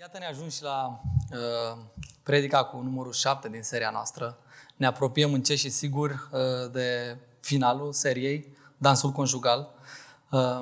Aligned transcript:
Iată 0.00 0.18
ne 0.18 0.26
ajungi 0.26 0.62
la 0.62 1.00
uh, 1.30 1.78
predica 2.22 2.64
cu 2.64 2.76
numărul 2.76 3.12
7 3.12 3.48
din 3.48 3.62
seria 3.62 3.90
noastră. 3.90 4.38
Ne 4.76 4.86
apropiem 4.86 5.32
încet 5.32 5.56
și 5.56 5.70
sigur 5.70 6.10
uh, 6.10 6.70
de 6.72 7.16
finalul 7.40 7.92
seriei, 7.92 8.56
Dansul 8.78 9.10
Conjugal. 9.10 9.70
Uh, 10.30 10.60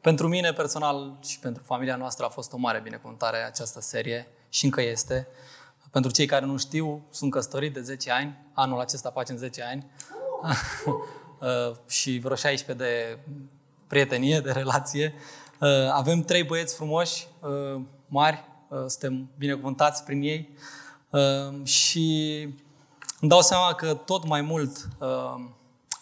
pentru 0.00 0.28
mine 0.28 0.52
personal 0.52 1.18
și 1.24 1.38
pentru 1.38 1.62
familia 1.62 1.96
noastră 1.96 2.24
a 2.24 2.28
fost 2.28 2.52
o 2.52 2.56
mare 2.56 2.80
binecuvântare 2.80 3.36
această 3.36 3.80
serie 3.80 4.26
și 4.48 4.64
încă 4.64 4.82
este. 4.82 5.26
Pentru 5.90 6.10
cei 6.10 6.26
care 6.26 6.44
nu 6.44 6.56
știu, 6.56 7.06
sunt 7.10 7.30
căsătorit 7.30 7.72
de 7.72 7.80
10 7.80 8.10
ani, 8.10 8.38
anul 8.52 8.80
acesta 8.80 9.10
facem 9.10 9.36
10 9.36 9.62
ani 9.62 9.86
uh, 11.40 11.76
și 11.86 12.18
vreo 12.18 12.36
16 12.36 12.86
de 12.86 13.18
prietenie, 13.86 14.40
de 14.40 14.52
relație. 14.52 15.14
Uh, 15.60 15.90
avem 15.90 16.22
trei 16.22 16.42
băieți 16.42 16.74
frumoși, 16.74 17.26
uh, 17.40 17.82
mari, 18.14 18.44
uh, 18.68 18.78
suntem 18.86 19.30
binecuvântați 19.38 20.04
prin 20.04 20.22
ei 20.22 20.48
uh, 21.10 21.66
și 21.66 22.40
îmi 23.20 23.30
dau 23.30 23.40
seama 23.40 23.74
că 23.74 23.94
tot 23.94 24.26
mai 24.26 24.40
mult 24.40 24.88
uh, 24.98 25.48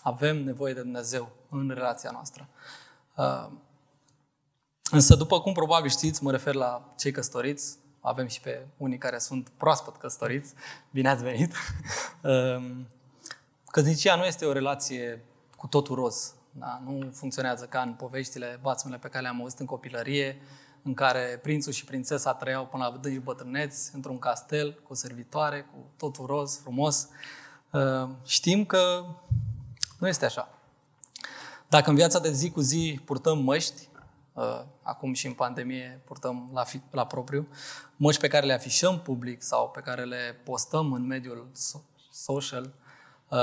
avem 0.02 0.44
nevoie 0.44 0.74
de 0.74 0.80
Dumnezeu 0.80 1.28
în 1.50 1.70
relația 1.74 2.10
noastră. 2.12 2.48
Însă, 4.90 5.14
după 5.14 5.40
cum 5.40 5.52
probabil 5.52 5.90
știți, 5.90 6.22
mă 6.22 6.30
refer 6.30 6.54
la 6.54 6.92
cei 6.96 7.10
căsătoriți, 7.10 7.76
avem 8.00 8.26
și 8.26 8.40
pe 8.40 8.66
unii 8.76 8.98
care 8.98 9.18
sunt 9.18 9.48
proaspăt 9.56 9.96
căsătoriți, 9.96 10.54
bine 10.90 11.08
ați 11.08 11.22
venit. 11.22 11.54
Căsnicia 13.74 14.16
nu 14.16 14.24
este 14.24 14.44
o 14.44 14.52
relație 14.52 15.24
cu 15.56 15.66
totul 15.66 15.94
roz. 15.94 16.34
Da? 16.50 16.82
Nu 16.84 17.10
funcționează 17.12 17.64
ca 17.64 17.80
în 17.80 17.92
poveștile, 17.92 18.58
bațmele 18.62 18.98
pe 18.98 19.08
care 19.08 19.22
le-am 19.22 19.40
auzit 19.40 19.58
în 19.58 19.66
copilărie, 19.66 20.40
în 20.82 20.94
care 20.94 21.38
prințul 21.42 21.72
și 21.72 21.84
prințesa 21.84 22.34
trăiau 22.34 22.66
până 22.66 22.84
la 22.84 22.90
vâdânci 22.90 23.22
bătrâneți, 23.22 23.90
într-un 23.94 24.18
castel, 24.18 24.80
cu 24.82 24.92
o 24.92 24.94
servitoare, 24.94 25.60
cu 25.60 25.90
totul 25.96 26.26
roz, 26.26 26.58
frumos. 26.58 27.08
Uh, 27.70 28.08
știm 28.24 28.64
că 28.64 29.04
nu 29.98 30.08
este 30.08 30.24
așa. 30.24 30.48
Dacă 31.68 31.90
în 31.90 31.96
viața 31.96 32.18
de 32.18 32.32
zi 32.32 32.50
cu 32.50 32.60
zi 32.60 33.00
purtăm 33.04 33.38
măști, 33.38 33.88
uh, 34.32 34.62
acum 34.82 35.12
și 35.12 35.26
în 35.26 35.32
pandemie 35.32 36.02
purtăm 36.04 36.50
la, 36.52 36.64
fi, 36.64 36.80
la 36.90 37.06
propriu, 37.06 37.48
măști 37.96 38.20
pe 38.20 38.28
care 38.28 38.46
le 38.46 38.52
afișăm 38.52 39.00
public 39.00 39.42
sau 39.42 39.70
pe 39.70 39.80
care 39.80 40.04
le 40.04 40.40
postăm 40.44 40.92
în 40.92 41.06
mediul 41.06 41.50
social, 42.10 42.72
uh, 43.28 43.38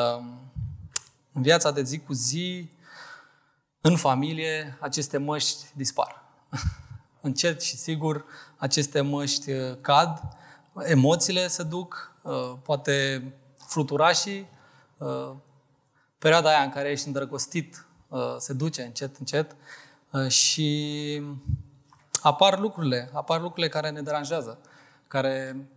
în 1.31 1.41
viața 1.41 1.71
de 1.71 1.83
zi 1.83 1.99
cu 1.99 2.13
zi, 2.13 2.71
în 3.81 3.97
familie, 3.97 4.77
aceste 4.79 5.17
măști 5.17 5.65
dispar. 5.75 6.23
încet 7.21 7.61
și 7.61 7.77
sigur 7.77 8.25
aceste 8.57 9.01
măști 9.01 9.51
uh, 9.51 9.77
cad, 9.81 10.21
emoțiile 10.83 11.47
se 11.47 11.63
duc, 11.63 12.15
uh, 12.21 12.53
poate 12.63 13.23
fluturașii, 13.67 14.49
uh, 14.97 15.31
perioada 16.17 16.49
aia 16.49 16.63
în 16.63 16.69
care 16.69 16.89
ești 16.89 17.07
îndrăgostit 17.07 17.83
se 18.37 18.53
duce 18.53 18.81
încet, 18.81 19.17
încet 19.17 19.55
și 20.27 21.21
apar 22.21 22.59
lucrurile, 22.59 23.09
apar 23.13 23.41
lucrurile 23.41 23.69
care 23.69 23.89
ne 23.89 24.01
deranjează, 24.01 24.59
care 25.07 25.67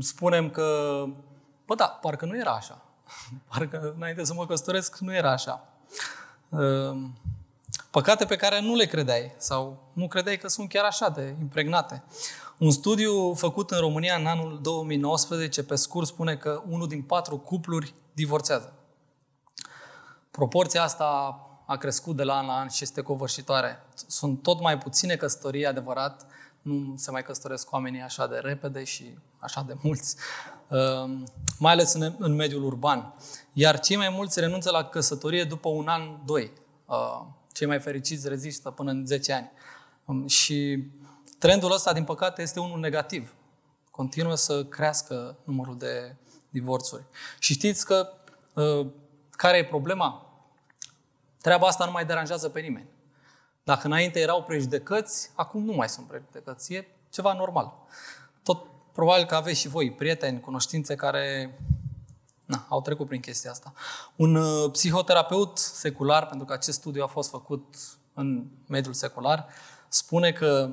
spunem 0.00 0.50
că, 0.50 1.04
bă 1.66 1.74
da, 1.74 1.86
parcă 1.86 2.24
nu 2.24 2.36
era 2.36 2.50
așa. 2.50 2.82
Parcă 3.48 3.92
înainte 3.96 4.24
să 4.24 4.34
mă 4.34 4.46
căsătoresc 4.46 4.98
nu 4.98 5.14
era 5.14 5.30
așa. 5.30 5.68
Păcate 7.92 8.24
pe 8.24 8.36
care 8.36 8.60
nu 8.60 8.74
le 8.74 8.84
credeai 8.84 9.34
sau 9.36 9.90
nu 9.92 10.08
credeai 10.08 10.38
că 10.38 10.48
sunt 10.48 10.68
chiar 10.68 10.84
așa 10.84 11.08
de 11.08 11.36
impregnate. 11.40 12.02
Un 12.58 12.70
studiu 12.70 13.34
făcut 13.34 13.70
în 13.70 13.78
România 13.78 14.16
în 14.16 14.26
anul 14.26 14.58
2019, 14.62 15.62
pe 15.62 15.74
scurt, 15.74 16.06
spune 16.06 16.36
că 16.36 16.62
unul 16.68 16.88
din 16.88 17.02
patru 17.02 17.38
cupluri 17.38 17.94
divorțează. 18.12 18.72
Proporția 20.30 20.82
asta 20.82 21.40
a 21.66 21.76
crescut 21.76 22.16
de 22.16 22.22
la 22.22 22.34
an 22.34 22.46
la 22.46 22.52
an 22.52 22.68
și 22.68 22.82
este 22.82 23.00
covârșitoare. 23.00 23.82
Sunt 24.06 24.42
tot 24.42 24.60
mai 24.60 24.78
puține 24.78 25.16
căsătorii, 25.16 25.66
adevărat, 25.66 26.26
nu 26.62 26.94
se 26.96 27.10
mai 27.10 27.22
căsătoresc 27.22 27.72
oamenii 27.72 28.00
așa 28.00 28.26
de 28.26 28.36
repede 28.36 28.84
și 28.84 29.18
așa 29.38 29.64
de 29.66 29.74
mulți, 29.82 30.16
ehm, 30.68 31.32
mai 31.58 31.72
ales 31.72 31.92
în 32.18 32.34
mediul 32.34 32.64
urban. 32.64 33.14
Iar 33.52 33.80
cei 33.80 33.96
mai 33.96 34.08
mulți 34.08 34.40
renunță 34.40 34.70
la 34.70 34.84
căsătorie 34.84 35.44
după 35.44 35.68
un 35.68 35.88
an, 35.88 36.02
doi. 36.24 36.52
Ehm, 37.52 37.58
cei 37.58 37.66
mai 37.66 37.80
fericiți 37.80 38.28
rezistă 38.28 38.70
până 38.70 38.90
în 38.90 39.06
10 39.06 39.32
ani. 39.32 39.50
Um, 40.04 40.26
și 40.26 40.86
trendul 41.38 41.72
ăsta, 41.72 41.92
din 41.92 42.04
păcate, 42.04 42.42
este 42.42 42.60
unul 42.60 42.78
negativ. 42.78 43.34
Continuă 43.90 44.34
să 44.34 44.64
crească 44.64 45.36
numărul 45.44 45.78
de 45.78 46.16
divorțuri. 46.50 47.04
Și 47.38 47.52
știți 47.52 47.86
că 47.86 48.12
uh, 48.54 48.86
care 49.30 49.56
e 49.56 49.64
problema? 49.64 50.26
Treaba 51.40 51.66
asta 51.66 51.84
nu 51.84 51.90
mai 51.90 52.06
deranjează 52.06 52.48
pe 52.48 52.60
nimeni. 52.60 52.88
Dacă 53.64 53.86
înainte 53.86 54.20
erau 54.20 54.42
prejudecăți, 54.42 55.30
acum 55.34 55.64
nu 55.64 55.72
mai 55.72 55.88
sunt 55.88 56.06
prejudecăți. 56.06 56.74
E 56.74 56.86
ceva 57.10 57.32
normal. 57.32 57.72
Tot 58.42 58.66
probabil 58.92 59.24
că 59.24 59.34
aveți 59.34 59.60
și 59.60 59.68
voi 59.68 59.92
prieteni, 59.92 60.40
cunoștințe 60.40 60.94
care 60.94 61.58
na, 62.44 62.66
au 62.68 62.80
trecut 62.80 63.06
prin 63.06 63.20
chestia 63.20 63.50
asta. 63.50 63.72
Un 64.16 64.34
uh, 64.34 64.70
psihoterapeut 64.70 65.58
secular, 65.58 66.26
pentru 66.26 66.46
că 66.46 66.52
acest 66.52 66.78
studiu 66.78 67.02
a 67.02 67.06
fost 67.06 67.30
făcut 67.30 67.74
în 68.14 68.44
mediul 68.66 68.94
secular, 68.94 69.46
spune 69.88 70.32
că 70.32 70.70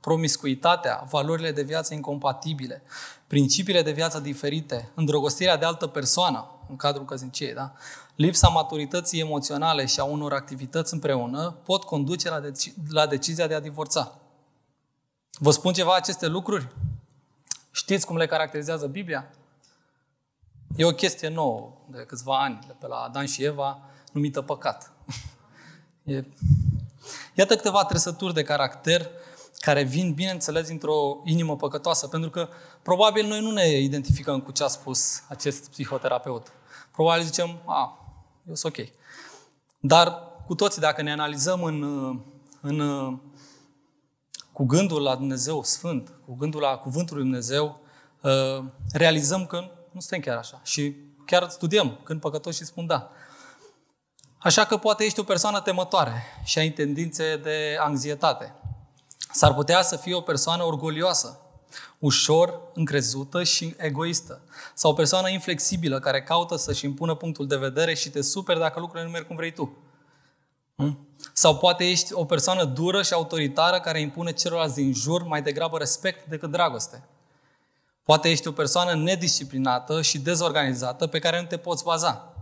promiscuitatea, 0.00 1.06
valorile 1.10 1.52
de 1.52 1.62
viață 1.62 1.94
incompatibile, 1.94 2.82
principiile 3.26 3.82
de 3.82 3.92
viață 3.92 4.20
diferite, 4.20 4.90
îndrăgostirea 4.94 5.56
de 5.56 5.64
altă 5.64 5.86
persoană 5.86 6.46
în 6.68 6.76
cadrul 6.76 7.04
căsniciei, 7.04 7.54
da? 7.54 7.72
lipsa 8.16 8.48
maturității 8.48 9.20
emoționale 9.20 9.86
și 9.86 10.00
a 10.00 10.04
unor 10.04 10.32
activități 10.32 10.94
împreună 10.94 11.56
pot 11.64 11.84
conduce 11.84 12.30
la, 12.30 12.40
deci- 12.40 12.72
la 12.90 13.06
decizia 13.06 13.46
de 13.46 13.54
a 13.54 13.60
divorța. 13.60 14.18
Vă 15.38 15.50
spun 15.50 15.72
ceva 15.72 15.94
aceste 15.94 16.26
lucruri? 16.26 16.68
Știți 17.70 18.06
cum 18.06 18.16
le 18.16 18.26
caracterizează 18.26 18.86
Biblia? 18.86 19.30
E 20.76 20.84
o 20.84 20.90
chestie 20.90 21.28
nouă 21.28 21.72
de 21.90 22.04
câțiva 22.06 22.42
ani, 22.42 22.58
de 22.66 22.74
pe 22.80 22.86
la 22.86 22.96
Adam 22.96 23.26
și 23.26 23.44
Eva, 23.44 23.80
numită 24.12 24.42
păcat. 24.42 24.90
E... 26.04 26.24
Iată 27.34 27.56
câteva 27.56 27.84
trăsături 27.84 28.34
de 28.34 28.42
caracter 28.42 29.10
care 29.58 29.82
vin, 29.82 30.12
bineînțeles, 30.12 30.66
dintr-o 30.66 31.20
inimă 31.24 31.56
păcătoasă, 31.56 32.08
pentru 32.08 32.30
că 32.30 32.48
probabil 32.82 33.26
noi 33.26 33.40
nu 33.40 33.50
ne 33.50 33.68
identificăm 33.68 34.40
cu 34.40 34.52
ce 34.52 34.64
a 34.64 34.66
spus 34.66 35.22
acest 35.28 35.70
psihoterapeut. 35.70 36.52
Probabil 36.92 37.24
zicem, 37.24 37.58
a, 37.64 37.98
eu 38.48 38.54
sunt 38.54 38.76
ok. 38.76 38.86
Dar 39.80 40.22
cu 40.46 40.54
toții, 40.54 40.80
dacă 40.80 41.02
ne 41.02 41.12
analizăm 41.12 41.62
în, 41.62 41.82
în, 42.60 42.80
cu 44.52 44.64
gândul 44.64 45.02
la 45.02 45.16
Dumnezeu 45.16 45.62
Sfânt, 45.62 46.12
cu 46.26 46.34
gândul 46.34 46.60
la 46.60 46.76
Cuvântul 46.76 47.16
lui 47.16 47.24
Dumnezeu, 47.24 47.80
ă, 48.24 48.64
realizăm 48.92 49.46
că 49.46 49.70
nu 49.96 50.02
suntem 50.02 50.20
chiar 50.20 50.36
așa. 50.36 50.60
Și 50.64 50.96
chiar 51.26 51.48
studiem 51.48 52.00
când 52.02 52.20
păcătoși 52.20 52.64
spun 52.64 52.86
da. 52.86 53.10
Așa 54.38 54.64
că 54.64 54.76
poate 54.76 55.04
ești 55.04 55.20
o 55.20 55.22
persoană 55.22 55.60
temătoare 55.60 56.22
și 56.44 56.58
ai 56.58 56.70
tendințe 56.70 57.36
de 57.36 57.76
anxietate. 57.80 58.54
S-ar 59.32 59.54
putea 59.54 59.82
să 59.82 59.96
fii 59.96 60.12
o 60.12 60.20
persoană 60.20 60.62
orgolioasă, 60.62 61.40
ușor 61.98 62.60
încrezută 62.74 63.42
și 63.42 63.74
egoistă. 63.78 64.40
Sau 64.74 64.90
o 64.90 64.94
persoană 64.94 65.28
inflexibilă 65.28 65.98
care 65.98 66.22
caută 66.22 66.56
să-și 66.56 66.84
impună 66.84 67.14
punctul 67.14 67.46
de 67.46 67.56
vedere 67.56 67.94
și 67.94 68.10
te 68.10 68.22
super 68.22 68.58
dacă 68.58 68.80
lucrurile 68.80 69.06
nu 69.06 69.12
merg 69.12 69.26
cum 69.26 69.36
vrei 69.36 69.52
tu. 69.52 69.76
Hm? 70.76 71.08
Sau 71.32 71.56
poate 71.56 71.90
ești 71.90 72.12
o 72.12 72.24
persoană 72.24 72.64
dură 72.64 73.02
și 73.02 73.12
autoritară 73.12 73.80
care 73.80 74.00
impune 74.00 74.32
celorlalți 74.32 74.74
din 74.74 74.94
jur 74.94 75.22
mai 75.22 75.42
degrabă 75.42 75.78
respect 75.78 76.26
decât 76.26 76.50
dragoste. 76.50 77.08
Poate 78.06 78.30
ești 78.30 78.48
o 78.48 78.52
persoană 78.52 78.94
nedisciplinată 78.94 80.02
și 80.02 80.18
dezorganizată 80.18 81.06
pe 81.06 81.18
care 81.18 81.40
nu 81.40 81.46
te 81.46 81.56
poți 81.56 81.84
baza. 81.84 82.34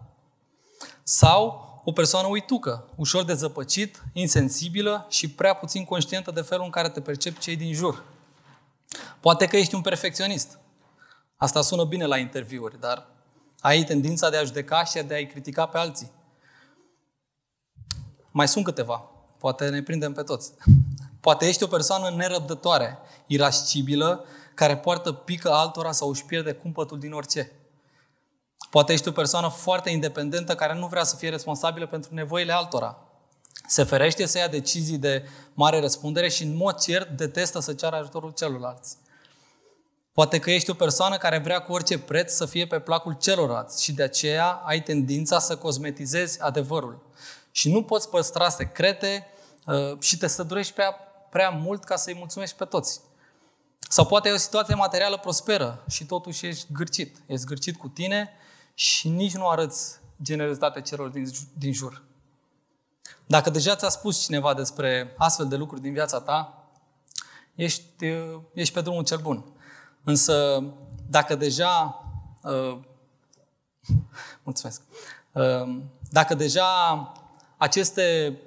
Sau 1.03 1.69
o 1.85 1.93
persoană 1.93 2.27
uitucă, 2.29 2.89
ușor 2.97 3.25
de 3.25 3.35
zăpăcit, 3.35 4.03
insensibilă 4.13 5.07
și 5.11 5.31
prea 5.31 5.55
puțin 5.55 5.85
conștientă 5.85 6.31
de 6.31 6.41
felul 6.41 6.65
în 6.65 6.71
care 6.71 6.89
te 6.89 7.01
percep 7.01 7.39
cei 7.39 7.57
din 7.57 7.73
jur. 7.73 8.05
Poate 9.21 9.47
că 9.47 9.57
ești 9.57 9.75
un 9.75 9.81
perfecționist. 9.81 10.59
Asta 11.37 11.61
sună 11.61 11.85
bine 11.85 12.07
la 12.07 12.19
interviuri, 12.19 12.81
dar 12.81 13.07
ai 13.61 13.85
tendința 13.85 14.31
de 14.31 14.37
a 14.37 14.45
judeca 14.45 14.85
și 14.85 15.03
de 15.03 15.15
a-i 15.15 15.27
critica 15.27 15.67
pe 15.67 15.79
alții. 15.79 16.13
Mai 18.31 18.49
sunt 18.49 18.65
câteva. 18.65 19.11
Poate 19.39 19.69
ne 19.69 19.83
prindem 19.83 20.13
pe 20.13 20.23
toți. 20.23 20.53
Poate 21.21 21.47
ești 21.47 21.63
o 21.63 21.67
persoană 21.67 22.17
nerăbdătoare, 22.17 22.99
irascibilă 23.27 24.25
care 24.55 24.77
poartă 24.77 25.13
pică 25.13 25.51
altora 25.53 25.93
sau 25.93 26.09
își 26.09 26.25
pierde 26.25 26.53
cumpătul 26.53 26.99
din 26.99 27.13
orice. 27.13 27.53
Poate 28.71 28.93
ești 28.93 29.09
o 29.09 29.13
persoană 29.13 29.49
foarte 29.49 29.91
independentă 29.91 30.55
care 30.55 30.75
nu 30.75 30.87
vrea 30.87 31.05
să 31.05 31.17
fie 31.17 31.29
responsabilă 31.29 31.87
pentru 31.87 32.15
nevoile 32.15 32.53
altora. 32.53 32.99
Se 33.67 33.85
ferește 33.85 34.27
să 34.27 34.39
ia 34.39 34.49
decizii 34.49 34.99
de 34.99 35.29
mare 35.53 35.81
răspundere 35.81 36.29
și 36.29 36.43
în 36.43 36.57
mod 36.57 36.79
cert 36.79 37.09
detestă 37.09 37.61
să 37.61 37.75
ceară 37.75 37.97
ajutorul 37.97 38.31
celorlalți. 38.31 38.97
Poate 40.13 40.39
că 40.39 40.51
ești 40.51 40.71
o 40.71 40.75
persoană 40.75 41.17
care 41.17 41.39
vrea 41.39 41.61
cu 41.61 41.73
orice 41.73 41.99
preț 41.99 42.33
să 42.33 42.47
fie 42.47 42.67
pe 42.67 42.79
placul 42.79 43.17
celorlalți 43.21 43.83
și 43.83 43.93
de 43.93 44.03
aceea 44.03 44.47
ai 44.47 44.83
tendința 44.83 45.39
să 45.39 45.57
cosmetizezi 45.57 46.41
adevărul. 46.41 47.07
Și 47.51 47.73
nu 47.73 47.83
poți 47.83 48.09
păstra 48.09 48.49
secrete 48.49 49.27
uh, 49.67 50.01
și 50.01 50.19
te 50.19 50.27
sădurești 50.27 50.73
prea, 50.73 50.91
prea 51.31 51.51
mult 51.51 51.85
ca 51.85 51.97
să-i 51.97 52.15
mulțumești 52.19 52.57
pe 52.57 52.65
toți. 52.65 53.01
Sau 53.95 54.07
poate 54.07 54.29
e 54.29 54.33
o 54.33 54.37
situație 54.37 54.75
materială 54.75 55.19
prosperă 55.19 55.85
și 55.89 56.07
totuși 56.07 56.47
ești 56.47 56.67
gârcit. 56.73 57.17
Ești 57.27 57.47
gârcit 57.47 57.77
cu 57.77 57.89
tine 57.89 58.31
și 58.75 59.09
nici 59.09 59.35
nu 59.35 59.49
arăți 59.49 59.99
generozitate 60.23 60.81
celor 60.81 61.09
din, 61.09 61.31
din 61.59 61.73
jur. 61.73 62.03
Dacă 63.27 63.51
deja 63.51 63.77
ți-a 63.77 63.89
spus 63.89 64.25
cineva 64.25 64.55
despre 64.55 65.15
astfel 65.19 65.49
de 65.49 65.57
lucruri 65.57 65.83
din 65.83 65.93
viața 65.93 66.21
ta, 66.21 66.69
ești, 67.55 68.07
uh, 68.07 68.41
ești 68.53 68.75
pe 68.75 68.81
drumul 68.81 69.05
cel 69.05 69.19
bun. 69.19 69.45
Însă, 70.05 70.65
dacă 71.09 71.35
deja... 71.35 72.05
Uh, 72.43 72.79
mulțumesc. 74.45 74.83
Uh, 75.33 75.81
dacă 76.11 76.35
deja 76.35 77.13
aceste 77.57 78.39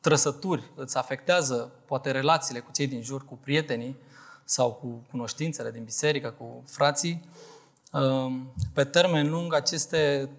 trăsături 0.00 0.70
îți 0.74 0.96
afectează 0.96 1.72
poate 1.86 2.10
relațiile 2.10 2.60
cu 2.60 2.72
cei 2.72 2.86
din 2.86 3.02
jur, 3.02 3.24
cu 3.24 3.36
prietenii 3.36 4.08
sau 4.50 4.72
cu 4.72 5.02
cunoștințele 5.10 5.70
din 5.70 5.84
biserică, 5.84 6.34
cu 6.38 6.62
frații, 6.66 7.28
uh, 7.92 8.32
pe 8.72 8.84
termen 8.84 9.30
lung 9.30 9.54
aceste 9.54 10.30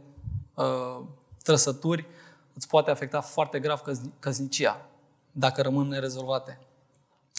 uh, 0.54 1.00
trăsături 1.44 2.06
îți 2.54 2.68
poate 2.68 2.92
afecta 2.92 3.22
foarte 3.22 3.60
grav 3.60 3.82
căsnicia, 4.20 4.86
dacă 5.32 5.62
rămân 5.62 5.88
nerezolvate. 5.88 6.60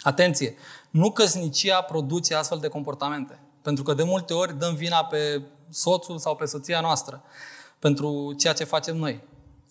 Atenție! 0.02 0.54
Nu 0.90 1.10
căsnicia 1.10 1.82
produce 1.82 2.34
astfel 2.34 2.58
de 2.58 2.68
comportamente. 2.68 3.40
Pentru 3.62 3.82
că 3.82 3.94
de 3.94 4.02
multe 4.02 4.34
ori 4.34 4.58
dăm 4.58 4.74
vina 4.74 5.04
pe 5.04 5.42
soțul 5.70 6.18
sau 6.18 6.36
pe 6.36 6.44
soția 6.44 6.80
noastră 6.80 7.22
pentru 7.78 8.34
ceea 8.38 8.52
ce 8.52 8.64
facem 8.64 8.96
noi. 8.96 9.24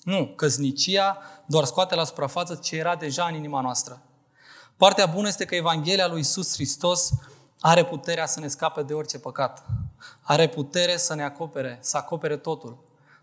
Nu, 0.03 0.27
căsnicia 0.35 1.17
doar 1.45 1.63
scoate 1.63 1.95
la 1.95 2.03
suprafață 2.03 2.55
ce 2.55 2.75
era 2.75 2.95
deja 2.95 3.25
în 3.25 3.35
inima 3.35 3.61
noastră. 3.61 4.01
Partea 4.81 5.05
bună 5.05 5.27
este 5.27 5.45
că 5.45 5.55
Evanghelia 5.55 6.07
lui 6.07 6.19
Isus 6.19 6.53
Hristos 6.53 7.09
are 7.59 7.85
puterea 7.85 8.25
să 8.25 8.39
ne 8.39 8.47
scape 8.47 8.81
de 8.83 8.93
orice 8.93 9.19
păcat. 9.19 9.65
Are 10.21 10.47
putere 10.49 10.97
să 10.97 11.15
ne 11.15 11.23
acopere, 11.23 11.77
să 11.81 11.97
acopere 11.97 12.37
totul, 12.37 12.77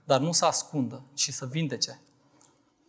dar 0.04 0.20
nu 0.20 0.32
să 0.32 0.44
ascundă, 0.44 1.02
ci 1.14 1.32
să 1.32 1.46
vindece. 1.46 2.00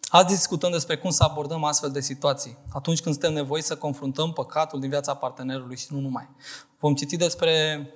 Azi 0.08 0.26
discutăm 0.26 0.72
despre 0.72 0.98
cum 0.98 1.10
să 1.10 1.24
abordăm 1.24 1.64
astfel 1.64 1.92
de 1.92 2.02
situații, 2.02 2.58
atunci 2.74 3.02
când 3.02 3.16
suntem 3.16 3.34
nevoiți 3.34 3.68
să 3.68 3.76
confruntăm 3.76 4.34
păcatul 4.34 4.80
din 4.80 4.90
viața 4.90 5.14
partenerului 5.14 5.78
și 5.78 5.88
nu 5.90 6.00
numai. 6.00 6.30
Vom 6.80 6.96
citi 6.96 7.18
despre 7.18 7.88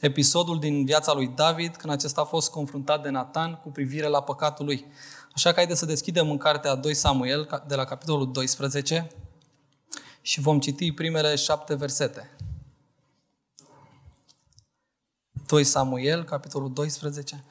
episodul 0.00 0.58
din 0.58 0.84
viața 0.84 1.12
lui 1.12 1.26
David, 1.26 1.76
când 1.76 1.92
acesta 1.92 2.20
a 2.20 2.24
fost 2.24 2.50
confruntat 2.50 3.02
de 3.02 3.08
Nathan 3.08 3.60
cu 3.62 3.70
privire 3.70 4.06
la 4.06 4.22
păcatul 4.22 4.64
lui. 4.64 4.86
Așa 5.34 5.48
că 5.50 5.56
haideți 5.56 5.78
să 5.78 5.86
deschidem 5.86 6.30
în 6.30 6.38
cartea 6.38 6.74
2 6.74 6.94
Samuel, 6.94 7.64
de 7.66 7.74
la 7.74 7.84
capitolul 7.84 8.32
12, 8.32 9.10
și 10.30 10.40
vom 10.40 10.60
citi 10.60 10.92
primele 10.92 11.36
șapte 11.36 11.74
versete. 11.74 12.30
2 15.46 15.64
Samuel, 15.64 16.24
capitolul 16.24 16.72
12, 16.72 17.44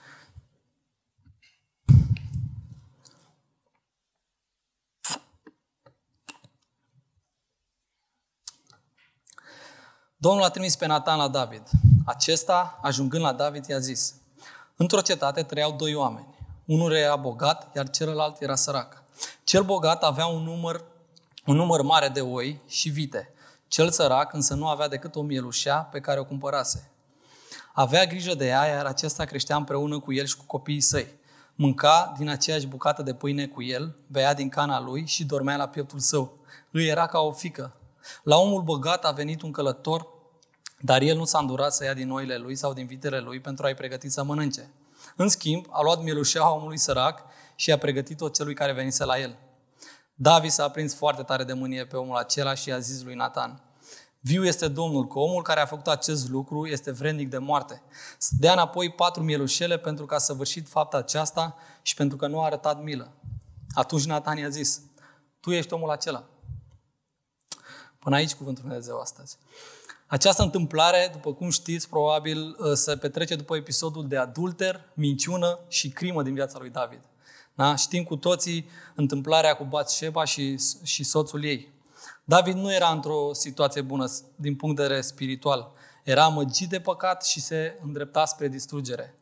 Domnul 10.18 10.44
a 10.44 10.50
trimis 10.50 10.76
pe 10.76 10.86
Natan 10.86 11.18
la 11.18 11.28
David. 11.28 11.64
Acesta, 12.06 12.80
ajungând 12.82 13.24
la 13.24 13.34
David, 13.34 13.66
i-a 13.66 13.80
zis, 13.80 14.16
Într-o 14.76 15.02
cetate 15.02 15.44
trăiau 15.44 15.72
doi 15.72 15.96
oameni. 15.96 16.38
Unul 16.66 16.94
era 16.94 17.16
bogat, 17.16 17.76
iar 17.76 17.90
celălalt 17.90 18.42
era 18.42 18.56
sărac. 18.56 19.04
Cel 19.44 19.64
bogat 19.64 20.04
avea 20.04 20.26
un 20.26 20.44
număr, 20.44 20.99
un 21.50 21.56
număr 21.56 21.82
mare 21.82 22.08
de 22.08 22.22
oi 22.22 22.62
și 22.68 22.90
vite. 22.90 23.34
Cel 23.68 23.90
sărac 23.90 24.34
însă 24.34 24.54
nu 24.54 24.68
avea 24.68 24.88
decât 24.88 25.16
o 25.16 25.22
mielușea 25.22 25.78
pe 25.78 26.00
care 26.00 26.20
o 26.20 26.24
cumpărase. 26.26 26.92
Avea 27.74 28.06
grijă 28.06 28.34
de 28.34 28.46
ea, 28.46 28.66
iar 28.66 28.86
acesta 28.86 29.26
creștea 29.26 29.56
împreună 29.56 30.00
cu 30.00 30.14
el 30.14 30.26
și 30.26 30.38
cu 30.38 30.44
copiii 30.46 30.82
săi. 30.82 31.08
Mânca 31.56 32.14
din 32.18 32.30
aceeași 32.30 32.68
bucată 32.68 33.02
de 33.02 33.14
pâine 33.14 33.48
cu 33.48 33.64
el, 33.64 33.96
bea 34.08 34.34
din 34.34 34.50
cana 34.50 34.82
lui 34.82 35.06
și 35.06 35.26
dormea 35.26 35.58
la 35.58 35.68
pieptul 35.68 36.00
său. 36.00 36.38
Îi 36.72 36.88
era 36.88 37.06
ca 37.06 37.20
o 37.20 37.32
fică, 37.32 37.74
la 38.24 38.38
omul 38.38 38.62
bogat 38.62 39.06
a 39.06 39.12
venit 39.12 39.42
un 39.42 39.52
călător, 39.52 40.08
dar 40.80 41.02
el 41.02 41.18
nu 41.18 41.26
s-a 41.26 41.40
îndurat 41.40 41.74
să 41.74 41.84
ia 41.84 41.94
din 41.94 42.12
oile 42.12 42.38
lui 42.38 42.56
sau 42.56 42.74
din 42.74 42.86
vitele 42.86 43.20
lui 43.20 43.40
pentru 43.40 43.66
a-i 43.66 43.76
pregăti 43.76 44.10
să 44.10 44.24
mănânce. 44.24 44.72
În 45.16 45.30
schimb, 45.30 45.66
a 45.70 45.82
luat 45.82 46.04
mielușeaua 46.04 46.56
omului 46.56 46.78
sărac 46.78 47.24
și 47.56 47.72
a 47.72 47.78
pregătit-o 47.78 48.30
celui 48.30 48.54
care 48.54 48.72
venise 48.74 49.06
la 49.06 49.20
el. 49.20 49.38
David 50.22 50.52
s-a 50.52 50.64
aprins 50.64 50.96
foarte 50.96 51.24
tare 51.24 51.44
de 51.44 51.54
mânie 51.54 51.86
pe 51.86 51.98
omul 51.98 52.16
acela 52.16 52.54
și 52.54 52.72
a 52.72 52.80
zis 52.80 53.04
lui 53.04 53.16
Nathan, 53.16 53.62
Viu 54.20 54.46
este 54.46 54.68
Domnul, 54.68 55.08
că 55.08 55.20
omul 55.20 55.44
care 55.44 55.60
a 55.60 55.66
făcut 55.66 55.88
acest 55.88 56.30
lucru 56.30 56.68
este 56.68 56.92
vrednic 56.92 57.30
de 57.30 57.38
moarte. 57.38 57.82
Să 58.18 58.32
dea 58.40 58.52
înapoi 58.52 58.92
patru 58.92 59.24
mielușele 59.24 59.78
pentru 59.78 60.06
că 60.06 60.16
a 60.16 60.18
săvârșit 60.18 60.68
fapta 60.68 60.98
aceasta 60.98 61.56
și 61.82 61.96
pentru 61.96 62.18
că 62.18 62.28
nu 62.28 62.42
a 62.42 62.46
arătat 62.46 62.84
milă. 62.84 63.12
Atunci 63.74 64.06
Nathan 64.06 64.38
i-a 64.38 64.50
zis, 64.50 64.82
tu 65.40 65.52
ești 65.52 65.74
omul 65.74 65.90
acela. 65.90 66.24
Până 68.00 68.16
aici 68.16 68.34
cuvântul 68.34 68.64
Lui 68.64 68.72
Dumnezeu 68.72 69.00
astăzi. 69.00 69.38
Această 70.08 70.42
întâmplare, 70.42 71.10
după 71.12 71.34
cum 71.34 71.50
știți, 71.50 71.90
probabil 71.90 72.56
uh, 72.60 72.74
se 72.74 72.98
petrece 72.98 73.36
după 73.36 73.56
episodul 73.56 74.08
de 74.08 74.18
adulter, 74.18 74.90
minciună 74.94 75.60
și 75.68 75.90
crimă 75.90 76.24
din 76.24 76.34
viața 76.34 76.60
lui 76.60 76.70
David. 76.70 77.00
Da? 77.60 77.76
Știm 77.76 78.04
cu 78.04 78.16
toții 78.16 78.70
întâmplarea 78.96 79.54
cu 79.54 79.64
Batsheba 79.64 80.24
și, 80.24 80.60
și 80.84 81.04
soțul 81.04 81.44
ei. 81.44 81.74
David 82.24 82.56
nu 82.56 82.74
era 82.74 82.90
într-o 82.90 83.34
situație 83.34 83.82
bună 83.82 84.12
din 84.36 84.56
punct 84.56 84.76
de 84.76 84.82
vedere 84.82 85.02
spiritual. 85.02 85.72
Era 86.04 86.24
amăgit 86.24 86.70
de 86.70 86.80
păcat 86.80 87.26
și 87.26 87.40
se 87.40 87.80
îndrepta 87.84 88.26
spre 88.26 88.48
distrugere. 88.48 89.16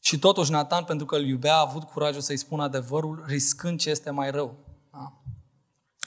Și 0.00 0.18
totuși 0.18 0.50
Nathan, 0.50 0.84
pentru 0.84 1.06
că 1.06 1.16
îl 1.16 1.26
iubea, 1.26 1.54
a 1.54 1.60
avut 1.68 1.82
curajul 1.82 2.20
să-i 2.20 2.36
spună 2.36 2.62
adevărul, 2.62 3.24
riscând 3.26 3.78
ce 3.80 3.90
este 3.90 4.10
mai 4.10 4.30
rău. 4.30 4.56
Da? 4.92 5.12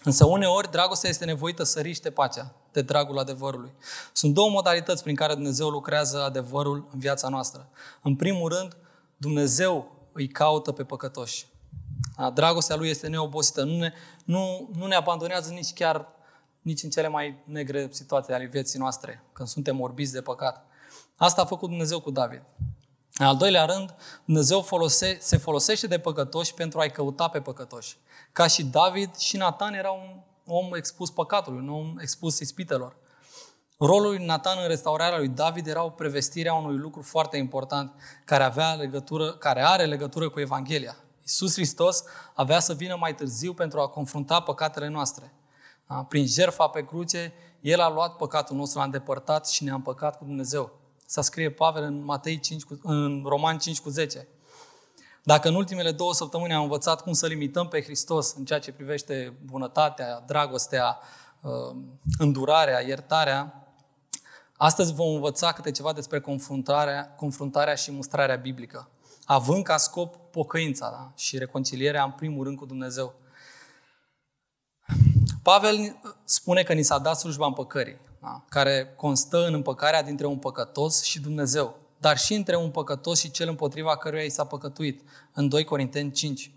Însă 0.04 0.26
uneori 0.26 0.72
dragostea 0.72 1.10
este 1.10 1.26
nevoită 1.26 1.64
să 1.64 1.80
riște 1.80 2.12
pacea 2.12 2.56
de 2.72 2.82
dragul 2.82 3.18
adevărului. 3.18 3.72
Sunt 4.14 4.34
două 4.34 4.50
modalități 4.50 5.04
prin 5.04 5.16
care 5.16 5.34
Dumnezeu 5.34 5.70
lucrează 5.70 6.24
adevărul 6.24 6.88
în 6.94 7.00
viața 7.00 7.28
noastră. 7.28 7.70
În 8.02 8.16
primul 8.16 8.50
rând, 8.50 8.78
Dumnezeu 9.18 9.95
îi 10.16 10.28
caută 10.28 10.72
pe 10.72 10.84
păcătoși. 10.84 11.46
Dragostea 12.34 12.76
Lui 12.76 12.90
este 12.90 13.08
neobosită. 13.08 13.64
Nu 13.64 13.78
ne, 13.78 13.94
nu, 14.26 14.70
nu 14.76 14.86
ne 14.86 14.96
abandonează 14.96 15.52
nici 15.52 15.74
chiar 15.74 16.08
nici 16.62 16.84
în 16.84 16.90
cele 16.90 17.08
mai 17.08 17.44
negre 17.46 17.88
situații 17.92 18.34
ale 18.34 18.46
vieții 18.46 18.80
noastre, 18.80 19.24
când 19.34 19.48
suntem 19.48 19.82
orbiți 19.82 20.14
de 20.14 20.22
păcat. 20.22 20.66
Asta 21.18 21.42
a 21.42 21.46
făcut 21.46 21.70
Dumnezeu 21.70 22.00
cu 22.00 22.12
David. 22.12 22.42
În 23.18 23.26
al 23.26 23.38
doilea 23.38 23.66
rând, 23.66 23.96
Dumnezeu 24.26 24.62
folose, 24.62 25.18
se 25.20 25.38
folosește 25.38 25.88
de 25.88 26.00
păcătoși 26.00 26.54
pentru 26.54 26.80
a-i 26.80 26.92
căuta 26.92 27.28
pe 27.28 27.42
păcătoși. 27.42 27.98
Ca 28.32 28.48
și 28.48 28.64
David, 28.64 29.16
și 29.16 29.38
Nathan 29.38 29.74
era 29.74 29.92
un 29.92 30.22
om 30.46 30.74
expus 30.74 31.12
păcatului, 31.12 31.60
un 31.60 31.70
om 31.70 31.98
expus 32.00 32.40
ispitelor. 32.40 32.96
Rolul 33.78 34.10
lui 34.10 34.26
Nathan 34.26 34.58
în 34.62 34.68
restaurarea 34.68 35.18
lui 35.18 35.28
David 35.28 35.68
era 35.68 35.84
o 35.84 35.90
prevestire 35.90 36.50
a 36.50 36.54
unui 36.54 36.78
lucru 36.78 37.02
foarte 37.02 37.38
important 37.38 37.94
care, 38.26 38.44
avea 38.44 38.74
legătură, 38.74 39.32
care 39.32 39.62
are 39.62 39.86
legătură 39.86 40.30
cu 40.30 40.40
Evanghelia. 40.40 40.98
Iisus 41.22 41.54
Hristos 41.54 42.04
avea 42.34 42.60
să 42.60 42.74
vină 42.74 42.96
mai 43.00 43.16
târziu 43.16 43.54
pentru 43.54 43.80
a 43.80 43.88
confrunta 43.88 44.40
păcatele 44.40 44.88
noastre. 44.88 45.34
Prin 46.08 46.28
jertfa 46.28 46.68
pe 46.68 46.86
cruce, 46.86 47.34
El 47.62 47.80
a 47.80 47.90
luat 47.90 48.16
păcatul 48.16 48.56
nostru, 48.56 48.80
l-a 48.80 48.86
îndepărtat 48.86 49.48
și 49.48 49.64
ne-a 49.64 49.74
împăcat 49.74 50.18
cu 50.18 50.24
Dumnezeu. 50.24 50.72
Să 51.06 51.22
scrie 51.22 51.52
Pavel 51.52 51.84
în, 51.84 52.04
Matei 52.04 52.40
5, 52.40 52.64
în 52.82 53.24
Roman 53.26 53.58
5 53.58 53.80
cu 53.80 53.90
10. 53.90 54.28
Dacă 55.24 55.48
în 55.48 55.56
ultimele 55.56 55.92
două 55.92 56.14
săptămâni 56.14 56.54
am 56.54 56.62
învățat 56.62 57.02
cum 57.02 57.14
să 57.14 57.28
limităm 57.28 57.68
pe 57.68 57.82
Hristos 57.82 58.34
în 58.34 58.46
ceea 58.46 58.60
ce 58.60 58.72
privește 58.72 59.38
bunătatea, 59.46 60.24
dragostea, 60.28 61.00
uh, 61.42 61.76
îndurarea, 62.18 62.80
iertarea, 62.80 63.65
astăzi 64.58 64.94
vom 64.94 65.14
învăța 65.14 65.52
câte 65.52 65.72
ceva 65.72 65.94
despre 65.94 66.20
confruntarea, 66.20 67.14
confruntarea 67.16 67.76
și 67.76 67.92
mustrarea 67.92 68.36
biblică, 68.36 68.90
având 69.26 69.64
ca 69.64 69.78
scop 69.78 70.16
pocăința 70.32 70.90
da? 70.90 71.12
și 71.16 71.38
reconcilierea 71.38 72.04
în 72.04 72.12
primul 72.12 72.44
rând 72.44 72.58
cu 72.58 72.66
Dumnezeu. 72.66 73.14
Pavel 75.44 76.00
spune 76.24 76.64
că 76.64 76.74
ni 76.74 76.84
s-a 76.84 76.98
dat 76.98 77.18
slujba 77.18 77.46
împăcării, 77.46 78.00
da? 78.22 78.46
care 78.50 78.94
constă 78.96 79.46
în 79.46 79.54
împăcarea 79.54 80.04
dintre 80.04 80.26
un 80.26 80.38
păcătos 80.38 81.04
și 81.04 81.20
Dumnezeu 81.20 81.84
dar 82.06 82.18
și 82.18 82.34
între 82.34 82.56
un 82.56 82.70
păcătos 82.70 83.20
și 83.20 83.32
cel 83.32 83.48
împotriva 83.50 83.98
căruia 83.98 84.24
i 84.24 84.30
s-a 84.30 84.46
păcătuit, 84.46 85.02
în 85.34 85.50
2 85.50 85.64
Corinteni 85.64 86.12
5. 86.12 86.52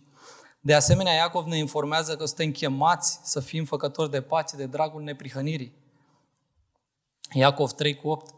De 0.60 0.74
asemenea, 0.74 1.12
Iacov 1.12 1.46
ne 1.46 1.56
informează 1.56 2.16
că 2.16 2.24
suntem 2.24 2.50
chemați 2.50 3.20
să 3.22 3.40
fim 3.40 3.64
făcători 3.64 4.10
de 4.10 4.20
pace, 4.20 4.56
de 4.56 4.66
dragul 4.66 5.02
neprihănirii. 5.02 5.72
Iacov 7.32 7.72
3 7.72 7.96
cu 7.96 8.08
8. 8.08 8.34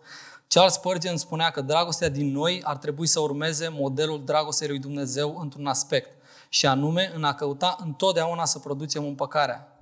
Charles 0.48 0.72
Spurgeon 0.72 1.16
spunea 1.16 1.50
că 1.50 1.60
dragostea 1.60 2.08
din 2.08 2.32
noi 2.32 2.62
ar 2.64 2.76
trebui 2.76 3.06
să 3.06 3.20
urmeze 3.20 3.68
modelul 3.68 4.24
dragostei 4.24 4.68
lui 4.68 4.78
Dumnezeu 4.78 5.38
într-un 5.38 5.66
aspect, 5.66 6.20
și 6.52 6.66
anume 6.66 7.12
în 7.14 7.24
a 7.24 7.34
căuta 7.34 7.76
întotdeauna 7.80 8.44
să 8.44 8.58
producem 8.58 9.04
împăcarea. 9.04 9.78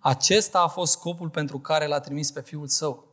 Acesta 0.00 0.60
a 0.60 0.66
fost 0.66 0.92
scopul 0.92 1.28
pentru 1.28 1.58
care 1.58 1.86
l-a 1.86 2.00
trimis 2.00 2.30
pe 2.30 2.40
Fiul 2.40 2.68
Său. 2.68 3.04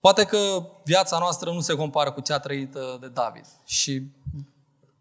Poate 0.00 0.24
că 0.24 0.66
viața 0.84 1.18
noastră 1.18 1.50
nu 1.50 1.60
se 1.60 1.74
compară 1.74 2.12
cu 2.12 2.20
cea 2.20 2.38
trăită 2.38 2.96
de 3.00 3.08
David 3.08 3.46
și 3.64 4.02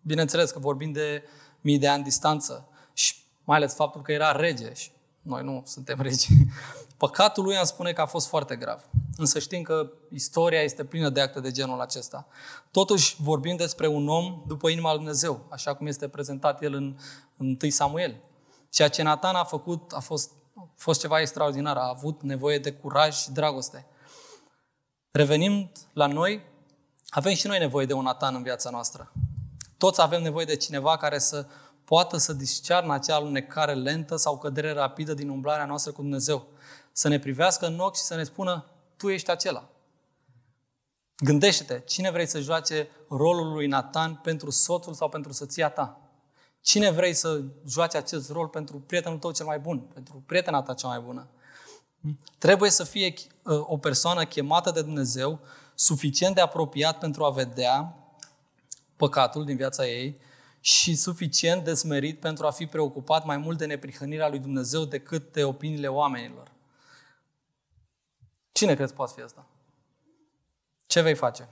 bineînțeles 0.02 0.52
că 0.52 0.60
vorbim 0.60 0.92
de 0.92 1.24
mii 1.62 1.80
de 1.80 1.88
ani 1.88 2.04
distanță 2.04 2.68
și 2.94 3.16
mai 3.44 3.58
ales 3.58 3.76
faptul 3.76 4.02
că 4.02 4.12
era 4.12 4.32
rege 4.32 4.74
și 4.74 4.92
noi 5.24 5.44
nu 5.44 5.64
suntem 5.66 6.02
regi. 6.02 6.28
Păcatul 6.98 7.44
lui 7.44 7.58
am 7.58 7.66
spune 7.66 7.94
că 7.94 8.02
a 8.02 8.06
fost 8.06 8.28
foarte 8.28 8.56
grav. 8.56 8.90
Însă 9.18 9.40
știm 9.40 9.62
că 9.62 9.92
istoria 10.10 10.62
este 10.62 10.84
plină 10.84 11.10
de 11.10 11.22
acte 11.22 11.40
de 11.40 11.52
genul 11.52 11.80
acesta. 11.80 12.28
Totuși 12.72 13.16
vorbim 13.22 13.56
despre 13.56 13.88
un 13.88 14.08
om 14.08 14.44
după 14.48 14.70
inima 14.70 14.90
lui 14.90 14.98
Dumnezeu, 14.98 15.46
așa 15.50 15.76
cum 15.76 15.88
este 15.88 16.08
prezentat 16.08 16.62
el 16.62 16.74
în, 16.74 16.98
în 17.38 17.58
1 17.62 17.72
Samuel. 17.72 18.16
Ceea 18.70 18.88
ce 18.88 19.04
Nathan 19.04 19.36
a 19.36 19.44
făcut 19.44 19.92
a 19.92 20.00
fost, 20.00 20.32
a 20.56 20.70
fost 20.76 21.00
ceva 21.00 21.20
extraordinar, 21.20 21.78
a 21.78 21.90
avut 21.90 22.22
nevoie 22.22 22.58
de 22.58 22.72
curaj 22.72 23.16
și 23.16 23.32
dragoste. 23.32 23.86
Revenind 25.12 25.70
la 25.94 26.08
noi, 26.08 26.42
avem 27.10 27.34
și 27.34 27.48
noi 27.48 27.60
nevoie 27.60 27.86
de 27.86 27.94
un 27.94 28.04
Nathan 28.04 28.36
în 28.36 28.44
viața 28.44 28.70
noastră. 28.70 29.12
Toți 29.78 30.02
avem 30.02 30.22
nevoie 30.22 30.46
de 30.46 30.56
cineva 30.56 30.98
care 30.98 31.20
să 31.20 31.46
poată 31.86 32.18
să 32.18 32.34
discearnă 32.34 32.94
acea 32.94 33.16
alunecare 33.16 33.74
lentă 33.74 34.16
sau 34.16 34.38
cădere 34.38 34.72
rapidă 34.72 35.14
din 35.14 35.30
umblarea 35.30 35.66
noastră 35.66 35.92
cu 35.92 36.02
Dumnezeu. 36.02 36.48
Să 36.92 37.08
ne 37.08 37.20
privească 37.20 37.66
în 37.66 37.80
ochi 37.80 37.96
și 37.96 38.02
să 38.02 38.16
ne 38.16 38.24
spună, 38.24 38.66
tu 38.98 39.10
ești 39.10 39.32
acela. 39.32 39.70
Gândește-te, 41.18 41.80
cine 41.80 42.12
vrei 42.12 42.26
să 42.26 42.40
joace 42.40 42.88
rolul 43.10 43.52
lui 43.52 43.68
Nathan 43.68 44.16
pentru 44.16 44.50
soțul 44.50 44.94
sau 44.94 45.10
pentru 45.10 45.32
soția 45.32 45.70
ta? 45.70 46.02
Cine 46.62 46.92
vrei 46.92 47.14
să 47.14 47.42
joace 47.68 47.98
acest 47.98 48.32
rol 48.32 48.48
pentru 48.48 48.80
prietenul 48.80 49.18
tău 49.18 49.32
cel 49.32 49.46
mai 49.46 49.60
bun, 49.60 49.80
pentru 49.80 50.24
prietena 50.26 50.62
ta 50.62 50.74
cea 50.74 50.88
mai 50.88 51.00
bună? 51.00 51.28
Trebuie 52.38 52.70
să 52.70 52.84
fie 52.84 53.14
uh, 53.44 53.62
o 53.62 53.78
persoană 53.78 54.26
chemată 54.26 54.72
de 54.72 54.82
Dumnezeu, 54.82 55.40
suficient 55.76 56.36
de 56.36 56.42
apropiat 56.42 56.98
pentru 57.00 57.24
a 57.24 57.30
vedea 57.30 57.98
păcatul 58.96 59.46
din 59.46 59.56
viața 59.56 59.88
ei 59.88 60.20
și 60.66 60.96
suficient 60.96 61.64
de 61.64 61.74
smerit 61.74 62.20
pentru 62.20 62.46
a 62.46 62.52
fi 62.52 62.66
preocupat 62.66 63.26
mai 63.26 63.38
mult 63.38 63.58
de 63.58 63.66
neprihănirea 63.66 64.30
lui 64.30 64.40
Dumnezeu 64.40 64.86
decât 64.86 65.32
de 65.32 65.44
opiniile 65.44 65.88
oamenilor. 65.88 66.52
Cine 68.52 68.76
crezi 68.76 68.94
poate 68.94 69.12
fi 69.16 69.22
asta? 69.22 69.46
Ce 70.88 71.02
vei 71.02 71.16
face? 71.16 71.50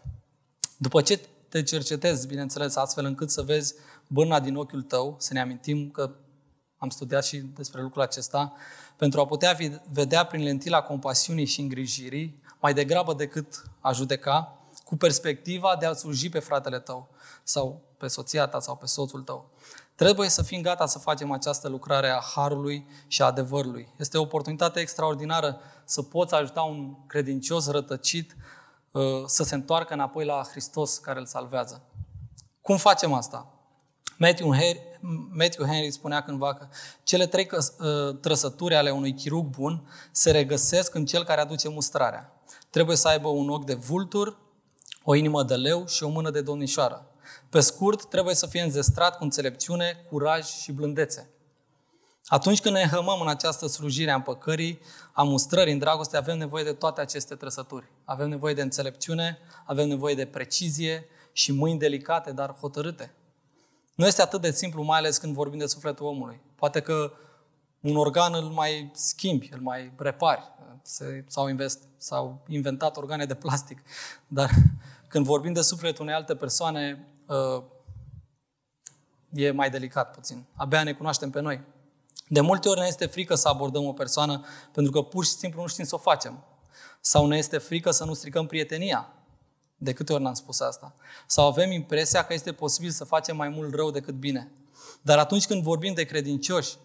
După 0.78 1.02
ce 1.02 1.20
te 1.50 1.64
cercetezi, 1.64 2.28
bineînțeles, 2.28 2.76
astfel 2.76 3.06
încât 3.06 3.30
să 3.30 3.42
vezi 3.42 3.76
bârna 4.08 4.40
din 4.40 4.56
ochiul 4.56 4.82
tău, 4.82 5.16
să 5.20 5.34
ne 5.34 5.42
amintim 5.42 5.90
că 5.90 6.16
am 6.78 6.90
studiat 6.90 7.26
și 7.26 7.38
despre 7.38 7.82
lucrul 7.82 8.02
acesta, 8.02 8.54
pentru 8.96 9.20
a 9.20 9.26
putea 9.26 9.58
vedea 9.92 10.26
prin 10.26 10.44
lentila 10.44 10.82
compasiunii 10.82 11.46
și 11.46 11.62
îngrijirii, 11.62 12.42
mai 12.60 12.74
degrabă 12.74 13.14
decât 13.14 13.64
a 13.80 13.92
judeca, 13.92 14.58
cu 14.86 14.98
perspectiva 14.98 15.76
de 15.80 15.86
a 15.86 15.94
sluji 15.94 16.30
pe 16.30 16.40
fratele 16.40 16.80
tău 16.80 17.10
sau 17.52 17.82
pe 17.98 18.08
soția 18.08 18.48
ta 18.48 18.60
sau 18.60 18.76
pe 18.76 18.86
soțul 18.86 19.22
tău. 19.22 19.50
Trebuie 19.96 20.30
să 20.30 20.44
fim 20.44 20.62
gata 20.62 20.86
să 20.86 21.00
facem 21.00 21.32
această 21.32 21.68
lucrare 21.68 22.10
a 22.10 22.22
harului 22.36 22.88
și 23.08 23.22
a 23.22 23.26
adevărului. 23.26 23.88
Este 23.98 24.18
o 24.18 24.22
oportunitate 24.22 24.80
extraordinară 24.80 25.60
să 25.86 26.02
poți 26.02 26.34
ajuta 26.34 26.62
un 26.62 26.96
credincios 27.08 27.68
rătăcit 27.68 28.36
uh, 28.92 29.04
să 29.26 29.44
se 29.44 29.56
întoarcă 29.56 29.94
înapoi 29.94 30.26
la 30.26 30.42
Hristos 30.52 30.98
care 30.98 31.20
îl 31.20 31.26
salvează. 31.26 31.82
Cum 32.62 32.78
facem 32.78 33.14
asta? 33.14 33.48
Matthew 34.18 34.54
Henry, 34.54 35.00
Matthew 35.32 35.66
Henry 35.66 35.92
spunea 35.92 36.24
cândva 36.24 36.54
că 36.54 36.68
cele 37.04 37.28
trei 37.28 37.50
uh, 37.52 38.16
trăsături 38.20 38.76
ale 38.76 38.90
unui 38.90 39.14
chirurg 39.14 39.46
bun 39.46 39.90
se 40.12 40.32
regăsesc 40.32 40.96
în 40.96 41.06
cel 41.06 41.24
care 41.24 41.42
aduce 41.42 41.70
mustrarea. 41.70 42.34
Trebuie 42.70 42.96
să 42.96 43.08
aibă 43.08 43.28
un 43.28 43.50
ochi 43.50 43.66
de 43.66 43.74
vultur, 43.74 44.38
o 45.04 45.16
inimă 45.16 45.44
de 45.44 45.56
leu 45.56 45.88
și 45.88 46.04
o 46.04 46.10
mână 46.10 46.30
de 46.30 46.42
domnișoară. 46.42 47.11
Pe 47.50 47.60
scurt, 47.60 48.10
trebuie 48.10 48.36
să 48.36 48.48
fie 48.48 48.62
înzestrat 48.62 49.18
cu 49.18 49.24
înțelepciune, 49.24 50.06
curaj 50.10 50.46
și 50.46 50.72
blândețe. 50.72 51.30
Atunci 52.26 52.62
când 52.62 52.76
ne 52.76 52.88
hămăm 52.92 53.22
în 53.22 53.28
această 53.28 53.68
slujire 53.68 54.12
a 54.12 54.16
împăcării, 54.16 54.80
a 55.12 55.24
mustrării 55.24 55.74
în 55.74 55.80
dragoste, 55.80 56.18
avem 56.18 56.38
nevoie 56.38 56.64
de 56.64 56.74
toate 56.74 57.02
aceste 57.02 57.36
trăsături. 57.36 57.86
Avem 58.06 58.30
nevoie 58.30 58.54
de 58.54 58.62
înțelepciune, 58.62 59.38
avem 59.66 59.88
nevoie 59.88 60.16
de 60.16 60.26
precizie 60.26 61.06
și 61.32 61.52
mâini 61.52 61.80
delicate, 61.80 62.32
dar 62.32 62.56
hotărâte. 62.60 63.14
Nu 63.96 64.06
este 64.06 64.22
atât 64.22 64.42
de 64.42 64.52
simplu, 64.52 64.84
mai 64.84 64.98
ales 64.98 65.18
când 65.18 65.34
vorbim 65.34 65.60
de 65.60 65.66
sufletul 65.66 66.06
omului. 66.06 66.42
Poate 66.56 66.80
că 66.80 67.14
un 67.80 67.96
organ 67.96 68.34
îl 68.34 68.44
mai 68.44 68.92
schimbi, 68.94 69.50
îl 69.54 69.60
mai 69.60 69.92
repari. 69.98 70.42
S-au, 71.28 71.48
invest, 71.48 71.84
s-au 71.98 72.44
inventat 72.48 72.98
organe 72.98 73.26
de 73.26 73.34
plastic. 73.34 73.84
Dar 74.28 74.50
când 75.08 75.26
vorbim 75.26 75.54
de 75.54 75.62
sufletul 75.62 76.04
unei 76.04 76.16
alte 76.16 76.36
persoane, 76.36 77.08
uh, 77.08 77.21
e 79.34 79.52
mai 79.52 79.70
delicat 79.70 80.12
puțin. 80.12 80.46
Abia 80.56 80.84
ne 80.84 80.94
cunoaștem 80.94 81.30
pe 81.30 81.40
noi. 81.40 81.62
De 82.28 82.42
multe 82.42 82.70
ori 82.70 82.80
ne 82.80 82.86
este 82.88 83.06
frică 83.06 83.36
să 83.36 83.48
abordăm 83.48 83.86
o 83.86 83.94
persoană 83.94 84.46
pentru 84.72 84.92
că 84.92 85.02
pur 85.02 85.26
și 85.26 85.32
simplu 85.32 85.62
nu 85.62 85.68
știm 85.68 85.86
să 85.86 85.96
o 85.96 85.98
facem. 85.98 86.44
Sau 87.00 87.28
ne 87.28 87.38
este 87.38 87.58
frică 87.58 87.92
să 87.92 88.06
nu 88.06 88.14
stricăm 88.14 88.46
prietenia. 88.46 89.14
De 89.78 89.94
câte 89.94 90.14
ori 90.14 90.24
n-am 90.24 90.34
spus 90.34 90.60
asta? 90.60 90.96
Sau 91.28 91.48
avem 91.48 91.72
impresia 91.72 92.24
că 92.24 92.34
este 92.34 92.52
posibil 92.52 92.90
să 92.90 93.04
facem 93.04 93.36
mai 93.36 93.50
mult 93.50 93.74
rău 93.76 93.92
decât 93.92 94.16
bine. 94.16 94.52
Dar 95.02 95.18
atunci 95.18 95.46
când 95.46 95.64
vorbim 95.64 95.94
de 95.94 96.04
credincioși, 96.04 96.78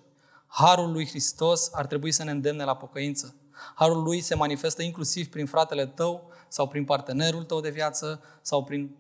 Harul 0.47 0.93
lui 0.93 1.07
Hristos 1.07 1.71
ar 1.73 1.87
trebui 1.87 2.13
să 2.13 2.25
ne 2.25 2.31
îndemne 2.31 2.65
la 2.65 2.77
pocăință. 2.77 3.35
Harul 3.75 4.03
lui 4.03 4.21
se 4.21 4.35
manifestă 4.35 4.83
inclusiv 4.83 5.29
prin 5.29 5.47
fratele 5.47 5.87
tău 5.87 6.31
sau 6.49 6.69
prin 6.69 6.85
partenerul 6.85 7.45
tău 7.45 7.61
de 7.61 7.71
viață 7.71 8.23
sau 8.43 8.65
prin 8.65 8.97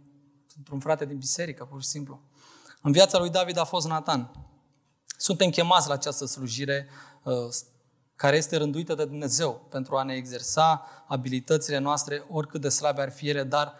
un 0.72 0.80
frate 0.80 1.04
din 1.04 1.18
biserică, 1.18 1.64
pur 1.64 1.82
și 1.82 1.88
simplu. 1.88 2.20
În 2.82 2.92
viața 2.92 3.18
lui 3.18 3.30
David 3.30 3.56
a 3.56 3.64
fost 3.64 3.86
Nathan. 3.86 4.30
Suntem 5.16 5.50
chemați 5.50 5.88
la 5.88 5.94
această 5.94 6.24
slujire 6.24 6.88
uh, 7.22 7.34
care 8.16 8.36
este 8.36 8.56
rânduită 8.56 8.94
de 8.94 9.04
Dumnezeu 9.04 9.66
pentru 9.70 9.96
a 9.96 10.02
ne 10.02 10.14
exersa 10.14 10.86
abilitățile 11.08 11.78
noastre, 11.78 12.24
oricât 12.30 12.60
de 12.60 12.68
slabe 12.68 13.02
ar 13.02 13.12
fi 13.12 13.28
ele, 13.28 13.42
dar 13.42 13.74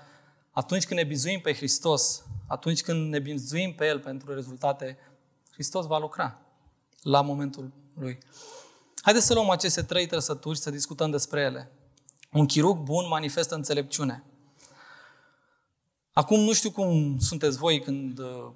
atunci 0.51 0.87
când 0.87 1.01
ne 1.01 1.07
bizuim 1.07 1.41
pe 1.41 1.55
Hristos, 1.55 2.23
atunci 2.47 2.83
când 2.83 3.11
ne 3.11 3.19
bizuim 3.19 3.75
pe 3.75 3.87
El 3.87 4.01
pentru 4.01 4.35
rezultate, 4.35 4.99
Hristos 5.53 5.87
va 5.87 5.99
lucra 5.99 6.41
la 7.03 7.21
momentul 7.21 7.73
Lui. 7.95 8.19
Haideți 9.03 9.27
să 9.27 9.35
luăm 9.35 9.51
aceste 9.51 9.83
trei 9.83 10.07
trăsături 10.07 10.57
și 10.57 10.63
să 10.63 10.71
discutăm 10.71 11.11
despre 11.11 11.41
ele. 11.41 11.71
Un 12.33 12.47
chirurg 12.47 12.79
bun 12.79 13.09
manifestă 13.09 13.55
înțelepciune. 13.55 14.25
Acum 16.19 16.41
nu 16.41 16.53
știu 16.53 16.71
cum 16.71 17.19
sunteți 17.19 17.59
voi 17.59 17.81
când, 17.81 18.19
uh, 18.19 18.51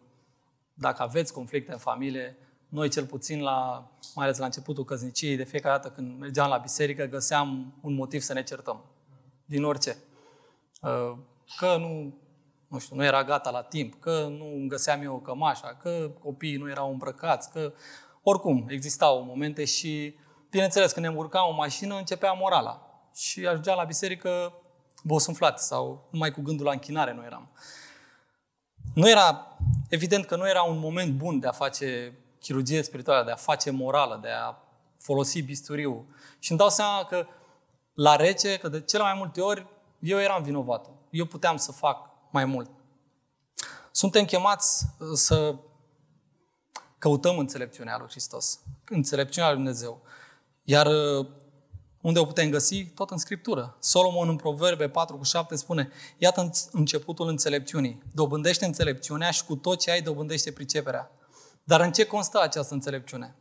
dacă 0.74 1.02
aveți 1.02 1.32
conflicte 1.32 1.72
în 1.72 1.78
familie, 1.78 2.36
noi 2.68 2.88
cel 2.88 3.06
puțin, 3.06 3.40
la, 3.40 3.88
mai 4.14 4.24
ales 4.24 4.38
la 4.38 4.44
începutul 4.44 4.84
căsniciei, 4.84 5.36
de 5.36 5.44
fiecare 5.44 5.76
dată 5.76 5.94
când 5.94 6.18
mergeam 6.18 6.48
la 6.48 6.56
biserică, 6.56 7.04
găseam 7.04 7.74
un 7.80 7.94
motiv 7.94 8.20
să 8.20 8.32
ne 8.32 8.42
certăm. 8.42 8.84
Din 9.44 9.64
orice. 9.64 9.96
Uh, 10.82 11.16
că 11.56 11.76
nu, 11.76 12.14
nu 12.68 12.78
știu, 12.78 12.96
nu 12.96 13.04
era 13.04 13.24
gata 13.24 13.50
la 13.50 13.62
timp, 13.62 14.00
că 14.00 14.26
nu 14.38 14.46
îmi 14.54 14.68
găseam 14.68 15.02
eu 15.02 15.20
cămașa, 15.20 15.78
că 15.82 16.10
copiii 16.22 16.56
nu 16.56 16.70
erau 16.70 16.90
îmbrăcați, 16.90 17.50
că 17.50 17.72
oricum 18.22 18.66
existau 18.68 19.24
momente 19.24 19.64
și, 19.64 20.14
bineînțeles, 20.50 20.92
când 20.92 21.06
ne 21.06 21.12
urcam 21.12 21.48
o 21.48 21.54
mașină, 21.54 21.96
începea 21.96 22.32
morala. 22.32 23.02
Și 23.14 23.46
ajungeam 23.46 23.76
la 23.76 23.84
biserică 23.84 24.52
bosunflat 25.02 25.60
sau 25.60 26.08
numai 26.10 26.30
cu 26.30 26.40
gândul 26.40 26.66
la 26.66 26.72
închinare 26.72 27.12
nu 27.12 27.24
eram. 27.24 27.48
Nu 28.94 29.08
era, 29.08 29.56
evident 29.88 30.24
că 30.24 30.36
nu 30.36 30.48
era 30.48 30.62
un 30.62 30.78
moment 30.78 31.12
bun 31.12 31.38
de 31.38 31.46
a 31.46 31.52
face 31.52 32.18
chirurgie 32.40 32.82
spirituală, 32.82 33.24
de 33.24 33.30
a 33.30 33.36
face 33.36 33.70
morală, 33.70 34.18
de 34.22 34.28
a 34.28 34.56
folosi 34.98 35.42
bisturiu. 35.42 36.06
Și 36.38 36.50
îmi 36.50 36.60
dau 36.60 36.68
seama 36.68 37.04
că 37.04 37.26
la 37.94 38.16
rece, 38.16 38.56
că 38.56 38.68
de 38.68 38.80
cele 38.80 39.02
mai 39.02 39.14
multe 39.16 39.40
ori 39.40 39.66
eu 39.98 40.20
eram 40.20 40.42
vinovat. 40.42 40.90
Eu 41.10 41.24
puteam 41.24 41.56
să 41.56 41.72
fac 41.72 42.10
mai 42.30 42.44
mult. 42.44 42.70
Suntem 43.90 44.24
chemați 44.24 44.84
uh, 44.98 45.08
să 45.14 45.54
căutăm 46.98 47.38
înțelepciunea 47.38 47.98
lui 47.98 48.08
Hristos, 48.08 48.60
înțelepciunea 48.88 49.48
lui 49.48 49.58
Dumnezeu. 49.58 50.02
Iar 50.62 50.86
uh, 50.86 51.26
unde 52.00 52.18
o 52.18 52.24
putem 52.24 52.50
găsi? 52.50 52.84
Tot 52.84 53.10
în 53.10 53.18
Scriptură. 53.18 53.76
Solomon 53.80 54.28
în 54.28 54.36
Proverbe 54.36 54.88
4 54.88 55.16
cu 55.16 55.24
7 55.24 55.56
spune, 55.56 55.88
iată 56.18 56.50
începutul 56.72 57.28
înțelepciunii. 57.28 58.02
Dobândește 58.14 58.64
înțelepciunea 58.64 59.30
și 59.30 59.44
cu 59.44 59.56
tot 59.56 59.80
ce 59.80 59.90
ai 59.90 60.02
dobândește 60.02 60.52
priceperea. 60.52 61.10
Dar 61.64 61.80
în 61.80 61.92
ce 61.92 62.04
constă 62.04 62.40
această 62.40 62.74
înțelepciune? 62.74 63.34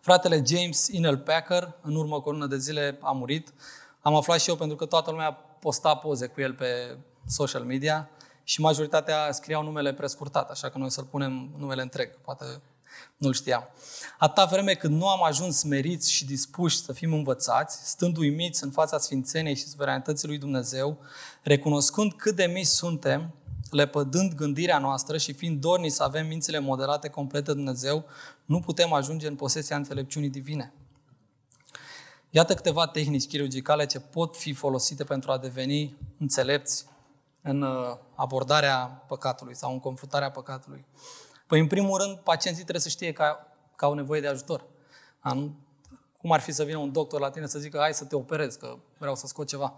Fratele 0.00 0.42
James 0.46 0.86
Inel 0.86 1.18
Packer, 1.18 1.74
în 1.82 1.94
urmă 1.94 2.20
cu 2.20 2.28
o 2.28 2.32
lună 2.32 2.46
de 2.46 2.58
zile, 2.58 2.98
a 3.00 3.10
murit. 3.10 3.52
Am 4.00 4.14
aflat 4.14 4.40
și 4.40 4.48
eu 4.48 4.56
pentru 4.56 4.76
că 4.76 4.84
toată 4.84 5.10
lumea 5.10 5.32
posta 5.60 5.94
poze 5.94 6.26
cu 6.26 6.40
el 6.40 6.54
pe 6.54 6.96
social 7.26 7.62
media 7.62 8.10
și 8.44 8.60
majoritatea 8.60 9.32
scriau 9.32 9.62
numele 9.62 9.94
prescurtat, 9.94 10.50
așa 10.50 10.68
că 10.68 10.78
noi 10.78 10.90
să-l 10.90 11.04
punem 11.04 11.50
numele 11.56 11.82
întreg, 11.82 12.20
poate 12.20 12.44
nu-l 13.16 13.32
știam. 13.32 13.68
Atâta 14.18 14.44
vreme 14.44 14.74
când 14.74 14.94
nu 14.94 15.08
am 15.08 15.22
ajuns 15.22 15.62
meriți 15.62 16.12
și 16.12 16.24
dispuși 16.24 16.80
să 16.82 16.92
fim 16.92 17.12
învățați, 17.12 17.88
stând 17.88 18.16
uimiți 18.16 18.64
în 18.64 18.70
fața 18.70 18.98
Sfințeniei 18.98 19.56
și 19.56 19.66
suveranității 19.66 20.28
lui 20.28 20.38
Dumnezeu, 20.38 20.98
recunoscând 21.42 22.12
cât 22.12 22.36
de 22.36 22.44
mici 22.44 22.66
suntem, 22.66 23.34
lepădând 23.70 24.34
gândirea 24.34 24.78
noastră 24.78 25.16
și 25.16 25.32
fiind 25.32 25.60
dorni 25.60 25.88
să 25.88 26.02
avem 26.02 26.26
mințile 26.26 26.58
moderate 26.58 27.08
complete 27.08 27.44
de 27.44 27.52
Dumnezeu, 27.52 28.04
nu 28.44 28.60
putem 28.60 28.92
ajunge 28.92 29.26
în 29.26 29.34
posesia 29.34 29.76
înțelepciunii 29.76 30.30
divine. 30.30 30.72
Iată 32.30 32.54
câteva 32.54 32.86
tehnici 32.86 33.26
chirurgicale 33.26 33.86
ce 33.86 34.00
pot 34.00 34.36
fi 34.36 34.52
folosite 34.52 35.04
pentru 35.04 35.30
a 35.30 35.38
deveni 35.38 35.96
înțelepți 36.18 36.86
în 37.42 37.62
uh, 37.62 37.96
abordarea 38.14 39.04
păcatului 39.08 39.56
sau 39.56 39.72
în 39.72 39.80
confruntarea 39.80 40.30
păcatului. 40.30 40.84
Păi, 41.48 41.60
în 41.60 41.66
primul 41.66 42.00
rând, 42.00 42.18
pacienții 42.18 42.62
trebuie 42.62 42.82
să 42.82 42.88
știe 42.88 43.12
că, 43.12 43.36
că 43.76 43.84
au 43.84 43.94
nevoie 43.94 44.20
de 44.20 44.26
ajutor. 44.26 44.64
Cum 46.18 46.32
ar 46.32 46.40
fi 46.40 46.52
să 46.52 46.64
vină 46.64 46.78
un 46.78 46.92
doctor 46.92 47.20
la 47.20 47.30
tine 47.30 47.46
să 47.46 47.58
zică, 47.58 47.78
hai 47.78 47.94
să 47.94 48.04
te 48.04 48.16
operezi, 48.16 48.58
că 48.58 48.76
vreau 48.98 49.16
să 49.16 49.26
scot 49.26 49.46
ceva. 49.46 49.74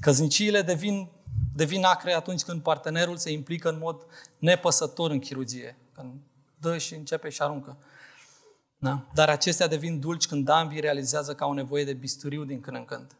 Căznicile 0.00 0.62
devin, 0.62 1.08
devin 1.54 1.84
acre 1.84 2.12
atunci 2.12 2.42
când 2.42 2.62
partenerul 2.62 3.16
se 3.16 3.32
implică 3.32 3.68
în 3.68 3.78
mod 3.78 4.06
nepăsător 4.38 5.10
în 5.10 5.18
chirurgie. 5.18 5.76
Când 5.92 6.12
dă 6.58 6.78
și 6.78 6.94
începe 6.94 7.28
și 7.28 7.42
aruncă. 7.42 7.76
Da? 8.78 9.06
Dar 9.14 9.28
acestea 9.28 9.66
devin 9.66 10.00
dulci 10.00 10.26
când 10.26 10.48
ambii 10.48 10.80
realizează 10.80 11.34
că 11.34 11.44
au 11.44 11.52
nevoie 11.52 11.84
de 11.84 11.92
bisturiu 11.92 12.44
din 12.44 12.60
când 12.60 12.76
în 12.76 12.84
când. 12.84 13.16